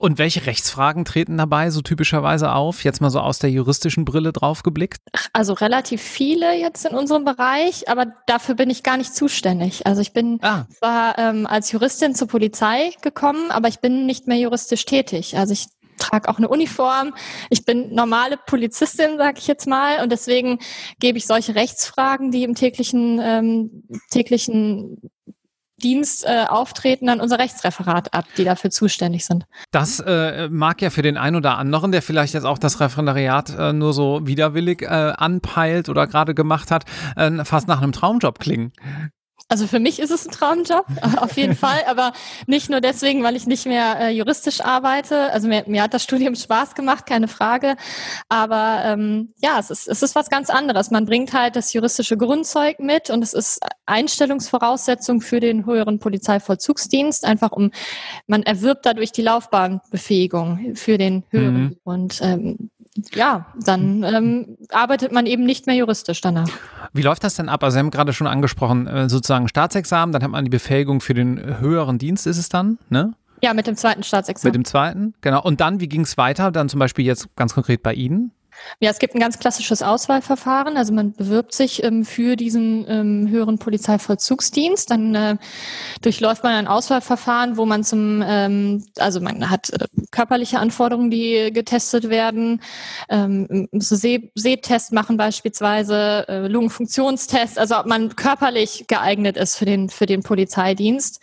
Und 0.00 0.16
welche 0.16 0.46
Rechtsfragen 0.46 1.04
treten 1.04 1.36
dabei 1.36 1.68
so 1.68 1.82
typischerweise 1.82 2.52
auf? 2.52 2.84
Jetzt 2.84 3.02
mal 3.02 3.10
so 3.10 3.20
aus 3.20 3.38
der 3.38 3.50
juristischen 3.50 4.06
Brille 4.06 4.32
drauf 4.32 4.62
geblickt? 4.62 5.02
Also 5.34 5.52
relativ 5.52 6.00
viele 6.00 6.56
jetzt 6.58 6.86
in 6.86 6.96
unserem 6.96 7.26
Bereich, 7.26 7.86
aber 7.86 8.06
dafür 8.24 8.54
bin 8.54 8.70
ich 8.70 8.82
gar 8.82 8.96
nicht 8.96 9.14
zuständig. 9.14 9.86
Also 9.86 10.00
ich 10.00 10.14
bin 10.14 10.38
ah. 10.40 10.64
zwar 10.78 11.18
ähm, 11.18 11.46
als 11.46 11.70
Juristin 11.70 12.14
zur 12.14 12.28
Polizei 12.28 12.92
gekommen, 13.02 13.50
aber 13.50 13.68
ich 13.68 13.80
bin 13.80 14.06
nicht 14.06 14.26
mehr 14.26 14.38
juristisch 14.38 14.86
tätig. 14.86 15.36
Also 15.36 15.52
ich 15.52 15.66
trage 15.98 16.30
auch 16.30 16.38
eine 16.38 16.48
Uniform. 16.48 17.12
Ich 17.50 17.66
bin 17.66 17.94
normale 17.94 18.38
Polizistin, 18.38 19.18
sage 19.18 19.38
ich 19.38 19.48
jetzt 19.48 19.66
mal, 19.66 20.02
und 20.02 20.10
deswegen 20.10 20.60
gebe 20.98 21.18
ich 21.18 21.26
solche 21.26 21.54
Rechtsfragen, 21.54 22.30
die 22.30 22.44
im 22.44 22.54
täglichen 22.54 23.20
ähm, 23.22 23.82
täglichen 24.10 24.96
Dienst 25.82 26.24
äh, 26.24 26.44
auftreten 26.48 27.08
an 27.08 27.20
unser 27.20 27.38
Rechtsreferat 27.38 28.14
ab, 28.14 28.24
die 28.36 28.44
dafür 28.44 28.70
zuständig 28.70 29.24
sind. 29.24 29.46
Das 29.70 30.00
äh, 30.00 30.48
mag 30.48 30.80
ja 30.82 30.90
für 30.90 31.02
den 31.02 31.16
einen 31.16 31.36
oder 31.36 31.58
anderen, 31.58 31.92
der 31.92 32.02
vielleicht 32.02 32.34
jetzt 32.34 32.44
auch 32.44 32.58
das 32.58 32.80
Referendariat 32.80 33.50
äh, 33.58 33.72
nur 33.72 33.92
so 33.92 34.20
widerwillig 34.24 34.82
äh, 34.82 34.86
anpeilt 34.86 35.88
oder 35.88 36.06
gerade 36.06 36.34
gemacht 36.34 36.70
hat, 36.70 36.84
äh, 37.16 37.44
fast 37.44 37.68
nach 37.68 37.82
einem 37.82 37.92
Traumjob 37.92 38.38
klingen. 38.38 38.72
Also 39.50 39.66
für 39.66 39.80
mich 39.80 39.98
ist 39.98 40.12
es 40.12 40.26
ein 40.26 40.30
Traumjob, 40.30 40.86
auf 41.16 41.36
jeden 41.36 41.56
Fall, 41.56 41.80
aber 41.88 42.12
nicht 42.46 42.70
nur 42.70 42.80
deswegen, 42.80 43.24
weil 43.24 43.34
ich 43.34 43.48
nicht 43.48 43.66
mehr 43.66 43.98
äh, 43.98 44.10
juristisch 44.10 44.60
arbeite. 44.60 45.32
Also 45.32 45.48
mir, 45.48 45.64
mir 45.66 45.82
hat 45.82 45.92
das 45.92 46.04
Studium 46.04 46.36
Spaß 46.36 46.76
gemacht, 46.76 47.04
keine 47.04 47.26
Frage. 47.26 47.74
Aber 48.28 48.82
ähm, 48.84 49.34
ja, 49.42 49.58
es 49.58 49.70
ist, 49.70 49.88
es 49.88 50.04
ist 50.04 50.14
was 50.14 50.30
ganz 50.30 50.50
anderes. 50.50 50.92
Man 50.92 51.04
bringt 51.04 51.32
halt 51.32 51.56
das 51.56 51.72
juristische 51.72 52.16
Grundzeug 52.16 52.78
mit 52.78 53.10
und 53.10 53.24
es 53.24 53.32
ist 53.32 53.58
Einstellungsvoraussetzung 53.86 55.20
für 55.20 55.40
den 55.40 55.66
höheren 55.66 55.98
Polizeivollzugsdienst, 55.98 57.24
einfach 57.24 57.50
um, 57.50 57.72
man 58.28 58.44
erwirbt 58.44 58.86
dadurch 58.86 59.10
die 59.10 59.22
Laufbahnbefähigung 59.22 60.76
für 60.76 60.96
den 60.96 61.24
höheren. 61.30 61.62
Mhm. 61.62 61.76
Und 61.82 62.20
ähm, 62.22 62.70
ja, 63.14 63.46
dann 63.64 64.02
ähm, 64.02 64.56
arbeitet 64.70 65.12
man 65.12 65.26
eben 65.26 65.44
nicht 65.44 65.66
mehr 65.66 65.76
juristisch 65.76 66.20
danach. 66.20 66.48
Wie 66.92 67.02
läuft 67.02 67.24
das 67.24 67.34
denn 67.34 67.48
ab? 67.48 67.62
Also 67.62 67.74
Sie 67.74 67.78
haben 67.78 67.90
gerade 67.90 68.12
schon 68.12 68.26
angesprochen, 68.26 68.86
äh, 68.86 69.08
sozusagen 69.08 69.48
Staatsexamen, 69.48 70.12
dann 70.12 70.22
hat 70.22 70.30
man 70.30 70.44
die 70.44 70.50
Befähigung 70.50 71.00
für 71.00 71.14
den 71.14 71.60
höheren 71.60 71.98
Dienst, 71.98 72.26
ist 72.26 72.38
es 72.38 72.48
dann, 72.48 72.78
ne? 72.88 73.14
Ja, 73.42 73.54
mit 73.54 73.66
dem 73.66 73.76
zweiten 73.76 74.02
Staatsexamen. 74.02 74.50
Mit 74.50 74.54
dem 74.54 74.64
zweiten, 74.64 75.14
genau. 75.22 75.42
Und 75.42 75.60
dann, 75.60 75.80
wie 75.80 75.88
ging 75.88 76.02
es 76.02 76.18
weiter? 76.18 76.50
Dann 76.50 76.68
zum 76.68 76.78
Beispiel 76.78 77.06
jetzt 77.06 77.34
ganz 77.36 77.54
konkret 77.54 77.82
bei 77.82 77.94
Ihnen? 77.94 78.32
Ja, 78.78 78.90
es 78.90 78.98
gibt 78.98 79.14
ein 79.14 79.20
ganz 79.20 79.38
klassisches 79.38 79.82
Auswahlverfahren. 79.82 80.76
Also 80.76 80.92
man 80.92 81.12
bewirbt 81.12 81.54
sich 81.54 81.82
ähm, 81.82 82.04
für 82.04 82.36
diesen 82.36 82.86
ähm, 82.88 83.28
höheren 83.28 83.58
Polizeivollzugsdienst. 83.58 84.90
Dann 84.90 85.14
äh, 85.14 85.36
durchläuft 86.00 86.44
man 86.44 86.54
ein 86.54 86.66
Auswahlverfahren, 86.66 87.56
wo 87.56 87.66
man 87.66 87.84
zum, 87.84 88.22
ähm, 88.26 88.84
also 88.98 89.20
man 89.20 89.50
hat 89.50 89.70
äh, 89.70 89.86
körperliche 90.10 90.58
Anforderungen, 90.58 91.10
die 91.10 91.50
getestet 91.52 92.08
werden, 92.08 92.62
ähm, 93.08 93.68
See 93.72 94.30
Sehtest 94.34 94.92
machen 94.92 95.16
beispielsweise, 95.16 96.26
äh, 96.28 96.48
Lungenfunktionstest, 96.48 97.58
also 97.58 97.78
ob 97.78 97.86
man 97.86 98.16
körperlich 98.16 98.86
geeignet 98.88 99.36
ist 99.36 99.56
für 99.56 99.64
den 99.64 99.88
für 99.90 100.06
den 100.06 100.22
Polizeidienst. 100.22 101.20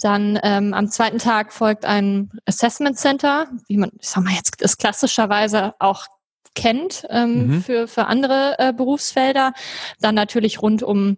Dann 0.00 0.38
ähm, 0.42 0.74
am 0.74 0.90
zweiten 0.90 1.18
Tag 1.18 1.52
folgt 1.52 1.84
ein 1.84 2.30
Assessment 2.46 2.98
Center, 2.98 3.48
wie 3.68 3.76
man, 3.76 3.90
ich 4.00 4.08
sag 4.08 4.24
mal 4.24 4.34
jetzt, 4.34 4.60
ist 4.62 4.78
klassischerweise 4.78 5.74
auch 5.78 6.06
kennt 6.54 7.06
ähm, 7.10 7.46
mhm. 7.46 7.62
für, 7.62 7.88
für 7.88 8.06
andere 8.06 8.56
äh, 8.58 8.72
Berufsfelder. 8.72 9.52
Dann 10.00 10.14
natürlich 10.14 10.62
rund 10.62 10.82
um 10.82 11.16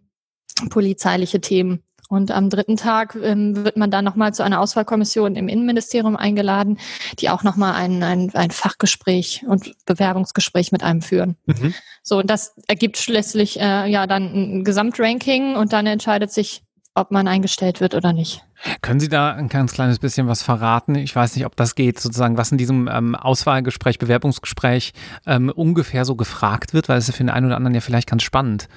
polizeiliche 0.70 1.40
Themen. 1.40 1.82
Und 2.08 2.30
am 2.30 2.50
dritten 2.50 2.76
Tag 2.76 3.16
ähm, 3.20 3.64
wird 3.64 3.76
man 3.76 3.90
dann 3.90 4.04
nochmal 4.04 4.34
zu 4.34 4.42
einer 4.42 4.60
Auswahlkommission 4.60 5.36
im 5.36 5.48
Innenministerium 5.48 6.16
eingeladen, 6.16 6.78
die 7.18 7.30
auch 7.30 7.42
nochmal 7.42 7.74
ein, 7.74 8.02
ein, 8.02 8.30
ein 8.34 8.50
Fachgespräch 8.50 9.44
und 9.48 9.72
Bewerbungsgespräch 9.86 10.70
mit 10.70 10.82
einem 10.82 11.02
führen. 11.02 11.36
Mhm. 11.46 11.74
So, 12.02 12.18
und 12.18 12.28
das 12.28 12.54
ergibt 12.68 12.98
schließlich 12.98 13.58
äh, 13.58 13.86
ja 13.90 14.06
dann 14.06 14.24
ein 14.32 14.64
Gesamtranking 14.64 15.56
und 15.56 15.72
dann 15.72 15.86
entscheidet 15.86 16.30
sich, 16.30 16.62
ob 16.94 17.10
man 17.10 17.26
eingestellt 17.26 17.80
wird 17.80 17.94
oder 17.94 18.12
nicht. 18.12 18.44
Können 18.80 19.00
Sie 19.00 19.08
da 19.08 19.32
ein 19.32 19.48
ganz 19.48 19.72
kleines 19.72 19.98
bisschen 19.98 20.28
was 20.28 20.42
verraten? 20.42 20.94
Ich 20.94 21.14
weiß 21.14 21.34
nicht, 21.34 21.44
ob 21.44 21.56
das 21.56 21.74
geht, 21.74 21.98
sozusagen, 21.98 22.36
was 22.36 22.52
in 22.52 22.58
diesem 22.58 22.88
ähm, 22.88 23.14
Auswahlgespräch, 23.16 23.98
Bewerbungsgespräch 23.98 24.92
ähm, 25.26 25.50
ungefähr 25.50 26.04
so 26.04 26.14
gefragt 26.14 26.72
wird, 26.72 26.88
weil 26.88 26.98
es 26.98 27.08
ist 27.08 27.16
für 27.16 27.24
den 27.24 27.30
einen 27.30 27.46
oder 27.46 27.56
anderen 27.56 27.74
ja 27.74 27.80
vielleicht 27.80 28.08
ganz 28.08 28.22
spannend. 28.22 28.68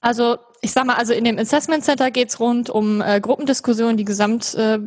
Also 0.00 0.38
ich 0.60 0.72
sag 0.72 0.86
mal, 0.86 0.96
also 0.96 1.12
in 1.12 1.24
dem 1.24 1.38
Assessment 1.38 1.84
Center 1.84 2.10
geht 2.10 2.30
es 2.30 2.40
rund 2.40 2.70
um 2.70 3.02
äh, 3.02 3.20
Gruppendiskussionen, 3.20 3.96
die 3.96 4.04
gesamt 4.04 4.54
äh, 4.54 4.78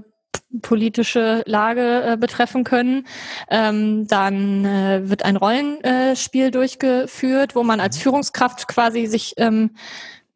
politische 0.62 1.43
Lage 1.45 2.03
äh, 2.03 2.17
betreffen 2.17 2.63
können. 2.63 3.08
Ähm, 3.49 4.08
dann 4.08 4.65
äh, 4.65 5.10
wird 5.10 5.23
ein 5.23 5.36
Rollenspiel 5.36 6.51
durchgeführt, 6.51 7.56
wo 7.56 7.63
man 7.63 7.80
als 7.80 7.97
Führungskraft 7.97 8.67
quasi 8.67 9.06
sich 9.06 9.34
ähm, 9.38 9.71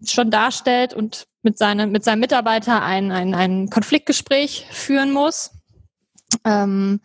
schon 0.06 0.32
darstellt 0.32 0.94
und 0.94 1.28
mit, 1.44 1.58
seinem 1.58 1.92
mit 1.92 2.04
seinem 2.04 2.20
Mitarbeiter 2.20 2.84
ein, 2.84 3.12
ein, 3.12 3.34
ein 3.34 3.70
Konfliktgespräch 3.70 4.68
führen 4.72 5.12
muss. 5.12 5.52
Ähm, 6.46 7.02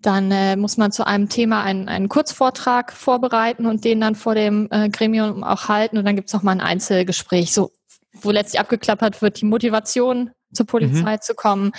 dann 0.00 0.30
äh, 0.30 0.56
muss 0.56 0.76
man 0.76 0.92
zu 0.92 1.06
einem 1.06 1.28
Thema 1.28 1.62
einen, 1.62 1.88
einen 1.88 2.08
Kurzvortrag 2.08 2.92
vorbereiten 2.92 3.66
und 3.66 3.84
den 3.84 4.00
dann 4.00 4.14
vor 4.14 4.34
dem 4.34 4.68
äh, 4.70 4.90
Gremium 4.90 5.42
auch 5.42 5.68
halten. 5.68 5.96
Und 5.96 6.04
dann 6.04 6.16
gibt 6.16 6.32
es 6.32 6.42
mal 6.42 6.52
ein 6.52 6.60
Einzelgespräch, 6.60 7.54
so 7.54 7.72
wo 8.20 8.30
letztlich 8.30 8.60
abgeklappert 8.60 9.22
wird, 9.22 9.40
die 9.40 9.46
Motivation 9.46 10.30
zur 10.54 10.66
Polizei 10.66 11.16
mhm. 11.16 11.20
zu 11.20 11.34
kommen, 11.34 11.72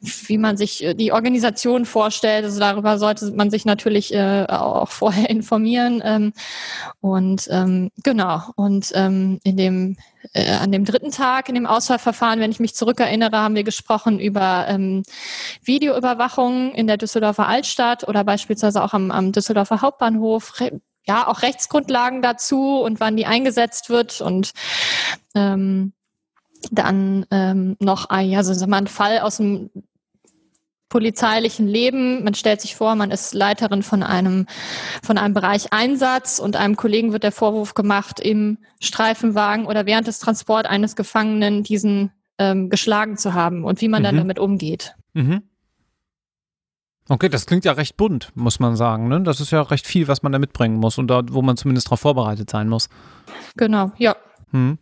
wie 0.00 0.38
man 0.38 0.56
sich 0.56 0.82
äh, 0.82 0.94
die 0.94 1.12
Organisation 1.12 1.86
vorstellt. 1.86 2.44
Also 2.44 2.58
darüber 2.60 2.98
sollte 2.98 3.30
man 3.32 3.50
sich 3.50 3.64
natürlich 3.64 4.14
äh, 4.14 4.46
auch 4.48 4.90
vorher 4.90 5.30
informieren. 5.30 6.02
Ähm, 6.04 6.32
und 7.00 7.48
ähm, 7.50 7.90
genau, 8.02 8.42
und 8.56 8.90
ähm, 8.94 9.40
in 9.44 9.56
dem 9.56 9.96
äh, 10.34 10.50
an 10.52 10.72
dem 10.72 10.84
dritten 10.84 11.10
Tag 11.10 11.48
in 11.48 11.54
dem 11.54 11.66
Auswahlverfahren, 11.66 12.40
wenn 12.40 12.50
ich 12.50 12.60
mich 12.60 12.74
zurückerinnere, 12.74 13.36
haben 13.36 13.54
wir 13.54 13.64
gesprochen 13.64 14.20
über 14.20 14.66
ähm, 14.68 15.02
Videoüberwachung 15.64 16.72
in 16.74 16.86
der 16.86 16.96
Düsseldorfer 16.96 17.48
Altstadt 17.48 18.06
oder 18.06 18.24
beispielsweise 18.24 18.82
auch 18.82 18.94
am, 18.94 19.10
am 19.10 19.32
Düsseldorfer 19.32 19.80
Hauptbahnhof 19.80 20.52
ja 21.06 21.26
auch 21.26 21.42
Rechtsgrundlagen 21.42 22.22
dazu 22.22 22.80
und 22.80 23.00
wann 23.00 23.16
die 23.16 23.26
eingesetzt 23.26 23.90
wird 23.90 24.20
und 24.20 24.52
ähm, 25.34 25.92
dann 26.70 27.26
ähm, 27.30 27.76
noch 27.80 28.10
ein, 28.10 28.34
also 28.36 28.54
sagen 28.54 28.70
wir, 28.70 28.76
ein 28.76 28.86
Fall 28.86 29.20
aus 29.20 29.38
dem 29.38 29.70
polizeilichen 30.88 31.66
Leben. 31.66 32.22
Man 32.22 32.34
stellt 32.34 32.60
sich 32.60 32.76
vor, 32.76 32.94
man 32.94 33.10
ist 33.10 33.32
Leiterin 33.32 33.82
von 33.82 34.02
einem, 34.02 34.46
von 35.02 35.16
einem 35.16 35.32
Bereich 35.32 35.72
Einsatz 35.72 36.38
und 36.38 36.54
einem 36.54 36.76
Kollegen 36.76 37.12
wird 37.12 37.22
der 37.22 37.32
Vorwurf 37.32 37.72
gemacht, 37.72 38.20
im 38.20 38.58
Streifenwagen 38.78 39.64
oder 39.64 39.86
während 39.86 40.06
des 40.06 40.18
Transports 40.18 40.68
eines 40.68 40.94
Gefangenen 40.94 41.62
diesen 41.62 42.12
ähm, 42.38 42.68
geschlagen 42.68 43.16
zu 43.16 43.32
haben 43.32 43.64
und 43.64 43.80
wie 43.80 43.88
man 43.88 44.02
mhm. 44.02 44.04
dann 44.04 44.16
damit 44.18 44.38
umgeht. 44.38 44.94
Mhm. 45.14 45.42
Okay, 47.08 47.28
das 47.28 47.46
klingt 47.46 47.64
ja 47.64 47.72
recht 47.72 47.96
bunt, 47.96 48.30
muss 48.34 48.60
man 48.60 48.76
sagen. 48.76 49.08
Ne? 49.08 49.22
Das 49.22 49.40
ist 49.40 49.50
ja 49.50 49.62
recht 49.62 49.86
viel, 49.86 50.08
was 50.08 50.22
man 50.22 50.30
da 50.30 50.38
mitbringen 50.38 50.76
muss 50.76 50.98
und 50.98 51.08
da, 51.08 51.22
wo 51.30 51.42
man 51.42 51.56
zumindest 51.56 51.88
darauf 51.88 52.00
vorbereitet 52.00 52.48
sein 52.50 52.68
muss. 52.68 52.88
Genau, 53.56 53.92
ja. 53.96 54.14
Hm. 54.52 54.78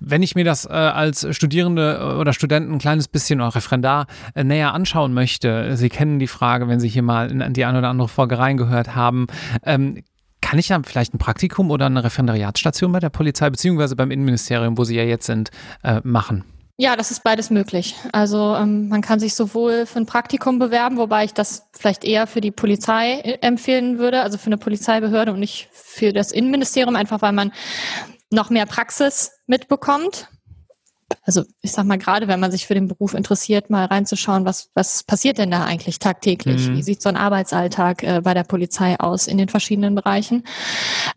Wenn 0.00 0.22
ich 0.22 0.34
mir 0.34 0.44
das 0.44 0.66
äh, 0.66 0.72
als 0.72 1.26
Studierende 1.34 1.98
äh, 2.00 2.20
oder 2.20 2.32
Studenten 2.32 2.72
ein 2.72 2.78
kleines 2.78 3.08
bisschen 3.08 3.40
oder 3.40 3.54
Referendar 3.54 4.06
äh, 4.34 4.44
näher 4.44 4.74
anschauen 4.74 5.14
möchte, 5.14 5.76
Sie 5.76 5.88
kennen 5.88 6.18
die 6.18 6.26
Frage, 6.26 6.68
wenn 6.68 6.80
Sie 6.80 6.88
hier 6.88 7.02
mal 7.02 7.30
in 7.30 7.52
die 7.52 7.64
eine 7.64 7.78
oder 7.78 7.88
andere 7.88 8.08
Folge 8.08 8.38
reingehört 8.38 8.94
haben, 8.94 9.26
ähm, 9.64 10.02
kann 10.40 10.58
ich 10.58 10.68
ja 10.68 10.80
vielleicht 10.84 11.14
ein 11.14 11.18
Praktikum 11.18 11.70
oder 11.70 11.86
eine 11.86 12.04
Referendariatsstation 12.04 12.92
bei 12.92 13.00
der 13.00 13.10
Polizei 13.10 13.50
beziehungsweise 13.50 13.96
beim 13.96 14.10
Innenministerium, 14.10 14.78
wo 14.78 14.84
Sie 14.84 14.96
ja 14.96 15.02
jetzt 15.02 15.26
sind, 15.26 15.50
äh, 15.82 16.00
machen? 16.04 16.44
Ja, 16.78 16.94
das 16.94 17.10
ist 17.10 17.24
beides 17.24 17.48
möglich. 17.48 17.94
Also 18.12 18.54
ähm, 18.54 18.88
man 18.88 19.00
kann 19.00 19.18
sich 19.18 19.34
sowohl 19.34 19.86
für 19.86 19.98
ein 19.98 20.04
Praktikum 20.04 20.58
bewerben, 20.58 20.98
wobei 20.98 21.24
ich 21.24 21.32
das 21.32 21.66
vielleicht 21.72 22.04
eher 22.04 22.26
für 22.26 22.42
die 22.42 22.50
Polizei 22.50 23.20
äh, 23.20 23.38
empfehlen 23.40 23.98
würde, 23.98 24.20
also 24.20 24.36
für 24.36 24.46
eine 24.46 24.58
Polizeibehörde 24.58 25.32
und 25.32 25.40
nicht 25.40 25.68
für 25.72 26.12
das 26.12 26.32
Innenministerium, 26.32 26.94
einfach 26.94 27.22
weil 27.22 27.32
man 27.32 27.50
noch 28.30 28.50
mehr 28.50 28.66
Praxis 28.66 29.32
mitbekommt. 29.46 30.28
Also 31.22 31.44
ich 31.62 31.72
sag 31.72 31.86
mal, 31.86 31.98
gerade 31.98 32.26
wenn 32.26 32.40
man 32.40 32.50
sich 32.50 32.66
für 32.66 32.74
den 32.74 32.88
Beruf 32.88 33.14
interessiert, 33.14 33.70
mal 33.70 33.84
reinzuschauen, 33.84 34.44
was, 34.44 34.70
was 34.74 35.04
passiert 35.04 35.38
denn 35.38 35.50
da 35.50 35.64
eigentlich 35.64 35.98
tagtäglich? 35.98 36.68
Mhm. 36.68 36.76
Wie 36.76 36.82
sieht 36.82 37.00
so 37.00 37.08
ein 37.08 37.16
Arbeitsalltag 37.16 38.02
äh, 38.02 38.20
bei 38.22 38.34
der 38.34 38.42
Polizei 38.42 38.98
aus 38.98 39.28
in 39.28 39.38
den 39.38 39.48
verschiedenen 39.48 39.94
Bereichen? 39.94 40.44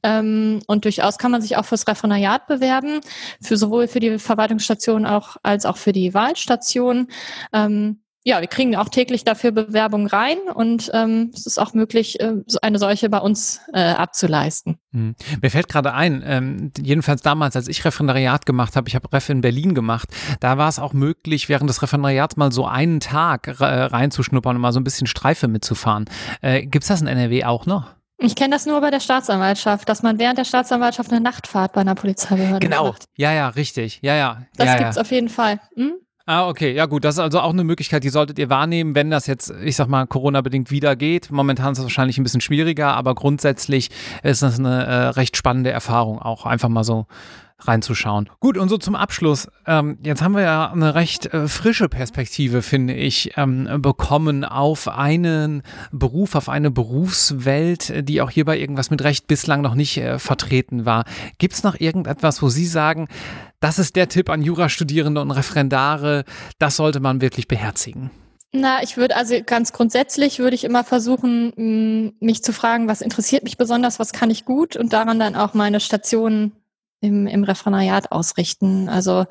Ähm, 0.04 0.62
und 0.68 0.86
durchaus 0.86 1.18
kann 1.18 1.32
man 1.32 1.42
sich 1.42 1.58
auch 1.58 1.66
fürs 1.66 1.88
Referendariat 1.88 2.46
bewerben, 2.48 3.02
für 3.42 3.58
sowohl 3.58 3.88
für 3.88 4.00
die 4.00 4.20
Verwaltungsstation 4.20 5.06
auch 5.06 5.38
als 5.42 5.66
auch 5.66 5.78
für 5.78 5.92
die 5.92 6.14
Wahlstation. 6.14 7.08
Ähm, 7.52 8.02
ja, 8.24 8.42
wir 8.42 8.48
kriegen 8.48 8.76
auch 8.76 8.90
täglich 8.90 9.24
dafür 9.24 9.52
Bewerbungen 9.52 10.08
rein 10.08 10.38
und 10.54 10.92
ähm, 10.94 11.32
es 11.34 11.46
ist 11.46 11.58
auch 11.58 11.74
möglich, 11.74 12.20
äh, 12.20 12.34
eine 12.62 12.78
solche 12.78 13.10
bei 13.10 13.20
uns 13.20 13.62
äh, 13.74 13.80
abzuleisten. 13.80 14.78
Hm. 14.92 15.16
Mir 15.42 15.50
fällt 15.50 15.70
gerade 15.70 15.94
ein, 15.94 16.22
ähm, 16.26 16.72
jedenfalls 16.78 17.22
damals, 17.22 17.56
als 17.56 17.68
ich 17.70 17.86
Referendariat 17.86 18.46
gemacht 18.46 18.76
habe, 18.76 18.90
ich 18.90 18.96
habe 18.96 19.12
Ref 19.14 19.30
in 19.30 19.42
Berlin 19.42 19.74
gemacht, 19.74 20.10
da 20.42 20.58
war 20.58 20.68
es 20.68 20.80
auch 20.80 20.94
möglich, 20.94 21.48
während 21.48 21.70
des 21.70 21.82
Referendariats 21.82 22.36
mal 22.36 22.52
so 22.52 22.66
einen 22.66 23.00
Tag 23.00 23.48
äh, 23.48 23.64
reinzuschnuppern 23.64 24.58
und 24.58 24.62
mal 24.62 24.74
so 24.74 24.80
ein 24.80 24.84
bisschen 24.84 25.08
Streife 25.08 25.48
mitzufahren. 25.48 26.06
Äh, 26.42 26.66
Gibt 26.66 26.84
es 26.84 26.90
das 26.90 27.02
in 27.02 27.08
NRW 27.08 27.46
auch 27.46 27.66
noch? 27.66 27.96
Ich 28.22 28.36
kenne 28.36 28.54
das 28.54 28.66
nur 28.66 28.82
bei 28.82 28.92
der 28.92 29.00
Staatsanwaltschaft, 29.00 29.88
dass 29.88 30.04
man 30.04 30.20
während 30.20 30.38
der 30.38 30.44
Staatsanwaltschaft 30.44 31.10
eine 31.12 31.22
Nachtfahrt 31.22 31.72
bei 31.72 31.82
einer 31.82 31.96
Polizeibehörde 31.96 32.60
genau. 32.60 32.88
macht. 32.88 33.06
Genau. 33.16 33.30
Ja, 33.30 33.34
ja, 33.34 33.48
richtig. 33.48 34.00
Ja, 34.02 34.16
ja. 34.16 34.42
Das 34.58 34.68
ja, 34.68 34.78
gibt's 34.78 34.98
ja. 34.98 35.02
auf 35.02 35.12
jeden 35.12 35.30
Fall. 35.30 35.62
Hm? 35.76 35.94
Ah, 36.32 36.48
okay, 36.48 36.72
ja 36.76 36.86
gut, 36.86 37.06
das 37.06 37.16
ist 37.16 37.20
also 37.20 37.40
auch 37.40 37.54
eine 37.54 37.64
Möglichkeit, 37.64 38.04
die 38.04 38.10
solltet 38.10 38.38
ihr 38.38 38.52
wahrnehmen, 38.52 38.94
wenn 38.94 39.10
das 39.10 39.26
jetzt, 39.26 39.52
ich 39.64 39.76
sag 39.76 39.88
mal, 39.88 40.06
Corona-bedingt 40.06 40.70
wieder 40.70 40.96
geht. 40.96 41.32
Momentan 41.32 41.72
ist 41.72 41.80
es 41.80 41.86
wahrscheinlich 41.86 42.20
ein 42.20 42.24
bisschen 42.24 42.40
schwieriger, 42.40 42.94
aber 42.94 43.16
grundsätzlich 43.16 43.90
ist 44.22 44.44
das 44.44 44.60
eine 44.60 44.86
äh, 44.86 44.94
recht 45.08 45.36
spannende 45.36 45.72
Erfahrung, 45.72 46.20
auch 46.20 46.46
einfach 46.46 46.70
mal 46.70 46.84
so 46.84 47.08
reinzuschauen. 47.62 48.30
Gut, 48.40 48.58
und 48.58 48.70
so 48.70 48.78
zum 48.78 48.96
Abschluss. 48.96 49.48
Ähm, 49.66 49.98
jetzt 50.04 50.22
haben 50.22 50.34
wir 50.34 50.44
ja 50.44 50.72
eine 50.72 50.96
recht 50.96 51.34
äh, 51.34 51.48
frische 51.48 51.90
Perspektive, 51.90 52.62
finde 52.62 52.94
ich, 52.94 53.32
ähm, 53.36 53.68
bekommen 53.82 54.46
auf 54.46 54.88
einen 54.88 55.64
Beruf, 55.92 56.36
auf 56.36 56.48
eine 56.48 56.72
Berufswelt, 56.72 58.08
die 58.08 58.22
auch 58.22 58.30
hierbei 58.30 58.60
irgendwas 58.60 58.92
mit 58.92 59.04
Recht 59.04 59.28
bislang 59.28 59.62
noch 59.62 59.76
nicht 59.76 59.98
äh, 59.98 60.20
vertreten 60.20 60.86
war. 60.86 61.06
Gibt 61.40 61.56
es 61.56 61.64
noch 61.64 61.80
irgendetwas, 61.80 62.42
wo 62.42 62.50
Sie 62.50 62.68
sagen, 62.68 63.08
das 63.60 63.80
ist 63.80 63.96
der 63.96 64.10
Tipp 64.10 64.30
an 64.30 64.42
Jurastudierende 64.42 65.22
und 65.22 65.32
Referendare, 65.32 66.24
das 66.60 66.76
sollte 66.76 67.00
man 67.00 67.22
wirklich 67.22 67.48
beherzigen? 67.48 68.12
Na, 68.52 68.82
ich 68.82 68.98
würde 68.98 69.16
also 69.16 69.36
ganz 69.46 69.74
grundsätzlich 69.74 70.40
würde 70.40 70.56
ich 70.56 70.64
immer 70.64 70.84
versuchen, 70.84 72.14
mich 72.20 72.44
zu 72.44 72.52
fragen, 72.52 72.88
was 72.88 73.02
interessiert 73.02 73.44
mich 73.44 73.58
besonders, 73.58 74.00
was 74.00 74.12
kann 74.12 74.32
ich 74.32 74.44
gut 74.44 74.76
und 74.76 74.92
daran 74.92 75.20
dann 75.20 75.36
auch 75.36 75.54
meine 75.54 75.80
Stationen 75.80 76.54
im, 77.00 77.28
im 77.28 77.44
Referendariat 77.44 78.12
ausrichten. 78.12 78.90
Also 78.90 79.26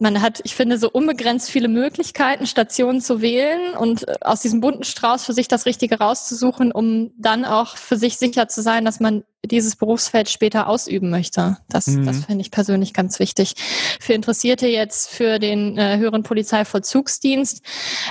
man 0.00 0.22
hat, 0.22 0.40
ich 0.44 0.54
finde, 0.54 0.78
so 0.78 0.90
unbegrenzt 0.90 1.50
viele 1.50 1.68
Möglichkeiten, 1.68 2.46
Stationen 2.46 3.00
zu 3.00 3.20
wählen 3.20 3.76
und 3.76 4.06
äh, 4.06 4.14
aus 4.20 4.40
diesem 4.40 4.60
bunten 4.60 4.84
Strauß 4.84 5.24
für 5.24 5.32
sich 5.32 5.48
das 5.48 5.66
Richtige 5.66 5.98
rauszusuchen, 5.98 6.70
um 6.70 7.10
dann 7.18 7.44
auch 7.44 7.76
für 7.76 7.96
sich 7.96 8.16
sicher 8.16 8.46
zu 8.48 8.62
sein, 8.62 8.84
dass 8.84 9.00
man 9.00 9.24
dieses 9.44 9.76
Berufsfeld 9.76 10.28
später 10.28 10.68
ausüben 10.68 11.10
möchte. 11.10 11.58
Das, 11.68 11.88
mhm. 11.88 12.06
das 12.06 12.24
finde 12.26 12.42
ich 12.42 12.50
persönlich 12.50 12.94
ganz 12.94 13.18
wichtig. 13.18 13.54
Für 14.00 14.12
Interessierte 14.12 14.68
jetzt 14.68 15.10
für 15.10 15.38
den 15.38 15.76
äh, 15.76 15.96
höheren 15.98 16.22
Polizeivollzugsdienst 16.22 17.62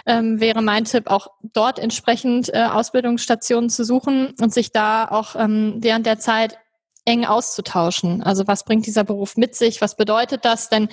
ähm, 0.05 0.41
wäre 0.41 0.61
mein 0.61 0.85
Tipp 0.85 1.07
auch 1.07 1.27
dort 1.41 1.79
entsprechend 1.79 2.53
äh, 2.53 2.65
Ausbildungsstationen 2.65 3.69
zu 3.69 3.85
suchen 3.85 4.33
und 4.41 4.53
sich 4.53 4.71
da 4.71 5.07
auch 5.07 5.35
ähm, 5.35 5.75
während 5.79 6.05
der 6.05 6.19
Zeit 6.19 6.57
eng 7.05 7.25
auszutauschen. 7.25 8.21
Also 8.21 8.47
was 8.47 8.65
bringt 8.65 8.85
dieser 8.85 9.05
Beruf 9.05 9.37
mit 9.37 9.55
sich? 9.55 9.79
Was 9.81 9.95
bedeutet 9.95 10.43
das? 10.43 10.69
Denn 10.69 10.89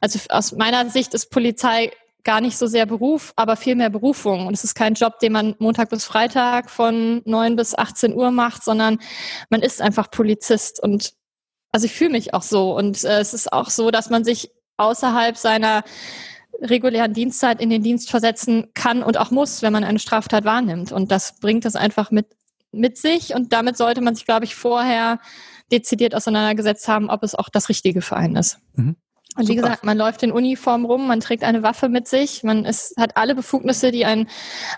also 0.00 0.18
aus 0.28 0.52
meiner 0.52 0.88
Sicht 0.90 1.14
ist 1.14 1.30
Polizei 1.30 1.90
gar 2.24 2.40
nicht 2.40 2.56
so 2.56 2.66
sehr 2.66 2.86
Beruf, 2.86 3.32
aber 3.36 3.56
viel 3.56 3.74
mehr 3.74 3.90
Berufung. 3.90 4.46
Und 4.46 4.54
es 4.54 4.64
ist 4.64 4.74
kein 4.74 4.94
Job, 4.94 5.18
den 5.18 5.32
man 5.32 5.54
Montag 5.58 5.90
bis 5.90 6.04
Freitag 6.04 6.70
von 6.70 7.20
neun 7.26 7.54
bis 7.56 7.74
18 7.74 8.14
Uhr 8.14 8.30
macht, 8.30 8.64
sondern 8.64 8.98
man 9.50 9.60
ist 9.60 9.82
einfach 9.82 10.10
Polizist. 10.10 10.82
Und 10.82 11.12
also 11.70 11.84
ich 11.84 11.92
fühle 11.92 12.10
mich 12.10 12.32
auch 12.32 12.42
so. 12.42 12.74
Und 12.74 13.04
äh, 13.04 13.20
es 13.20 13.34
ist 13.34 13.52
auch 13.52 13.68
so, 13.68 13.90
dass 13.90 14.08
man 14.08 14.24
sich 14.24 14.50
außerhalb 14.78 15.36
seiner 15.36 15.84
regulären 16.62 17.12
Dienstzeit 17.12 17.60
in 17.60 17.68
den 17.68 17.82
Dienst 17.82 18.10
versetzen 18.10 18.68
kann 18.74 19.02
und 19.02 19.18
auch 19.18 19.30
muss, 19.30 19.60
wenn 19.60 19.72
man 19.72 19.84
eine 19.84 19.98
Straftat 19.98 20.44
wahrnimmt. 20.44 20.92
Und 20.92 21.10
das 21.10 21.38
bringt 21.40 21.66
es 21.66 21.76
einfach 21.76 22.10
mit 22.10 22.28
mit 22.74 22.98
sich 22.98 23.34
und 23.34 23.52
damit 23.52 23.76
sollte 23.76 24.00
man 24.00 24.14
sich, 24.14 24.24
glaube 24.24 24.44
ich, 24.44 24.54
vorher 24.54 25.20
dezidiert 25.72 26.14
auseinandergesetzt 26.14 26.88
haben, 26.88 27.08
ob 27.08 27.22
es 27.22 27.34
auch 27.34 27.48
das 27.48 27.68
Richtige 27.68 28.02
für 28.02 28.16
einen 28.16 28.36
ist. 28.36 28.58
Mhm. 28.74 28.96
Und 29.36 29.48
wie 29.48 29.56
Super. 29.56 29.62
gesagt, 29.62 29.84
man 29.84 29.98
läuft 29.98 30.22
in 30.22 30.30
Uniform 30.30 30.84
rum, 30.84 31.08
man 31.08 31.20
trägt 31.20 31.42
eine 31.42 31.62
Waffe 31.62 31.88
mit 31.88 32.06
sich, 32.06 32.44
man 32.44 32.64
ist, 32.64 32.96
hat 32.96 33.16
alle 33.16 33.34
Befugnisse, 33.34 33.90
die 33.90 34.04
ein, 34.04 34.28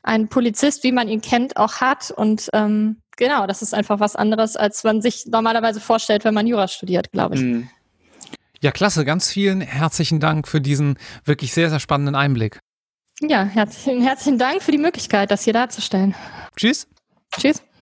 ein 0.03 0.29
Polizist, 0.29 0.83
wie 0.83 0.93
man 0.93 1.09
ihn 1.09 1.21
kennt, 1.21 1.57
auch 1.57 1.77
hat. 1.77 2.11
Und 2.11 2.49
ähm, 2.55 2.97
genau, 3.17 3.47
das 3.47 3.61
ist 3.61 3.75
einfach 3.75 4.01
was 4.01 4.17
anderes, 4.17 4.57
als 4.57 4.83
man 4.83 5.03
sich 5.03 5.27
normalerweise 5.27 5.81
vorstellt, 5.81 6.25
wenn 6.25 6.35
man 6.35 6.47
Jura 6.47 6.69
studiert, 6.69 7.13
glaube 7.13 7.35
ich. 7.35 7.43
Mhm. 7.43 7.69
Ja, 8.63 8.71
klasse. 8.71 9.05
Ganz 9.05 9.31
vielen 9.31 9.61
herzlichen 9.61 10.21
Dank 10.21 10.49
für 10.49 10.63
diesen 10.63 10.99
wirklich 11.25 11.53
sehr, 11.53 11.69
sehr 11.69 11.81
spannenden 11.81 12.15
Einblick. 12.15 12.59
Ja, 13.21 13.45
herzlichen, 13.45 14.03
herzlichen 14.03 14.39
Dank 14.39 14.63
für 14.63 14.73
die 14.73 14.79
Möglichkeit, 14.79 15.31
das 15.31 15.45
hier 15.45 15.53
darzustellen. 15.53 16.15
Tschüss. 16.57 16.87
Tschüss. 17.39 17.63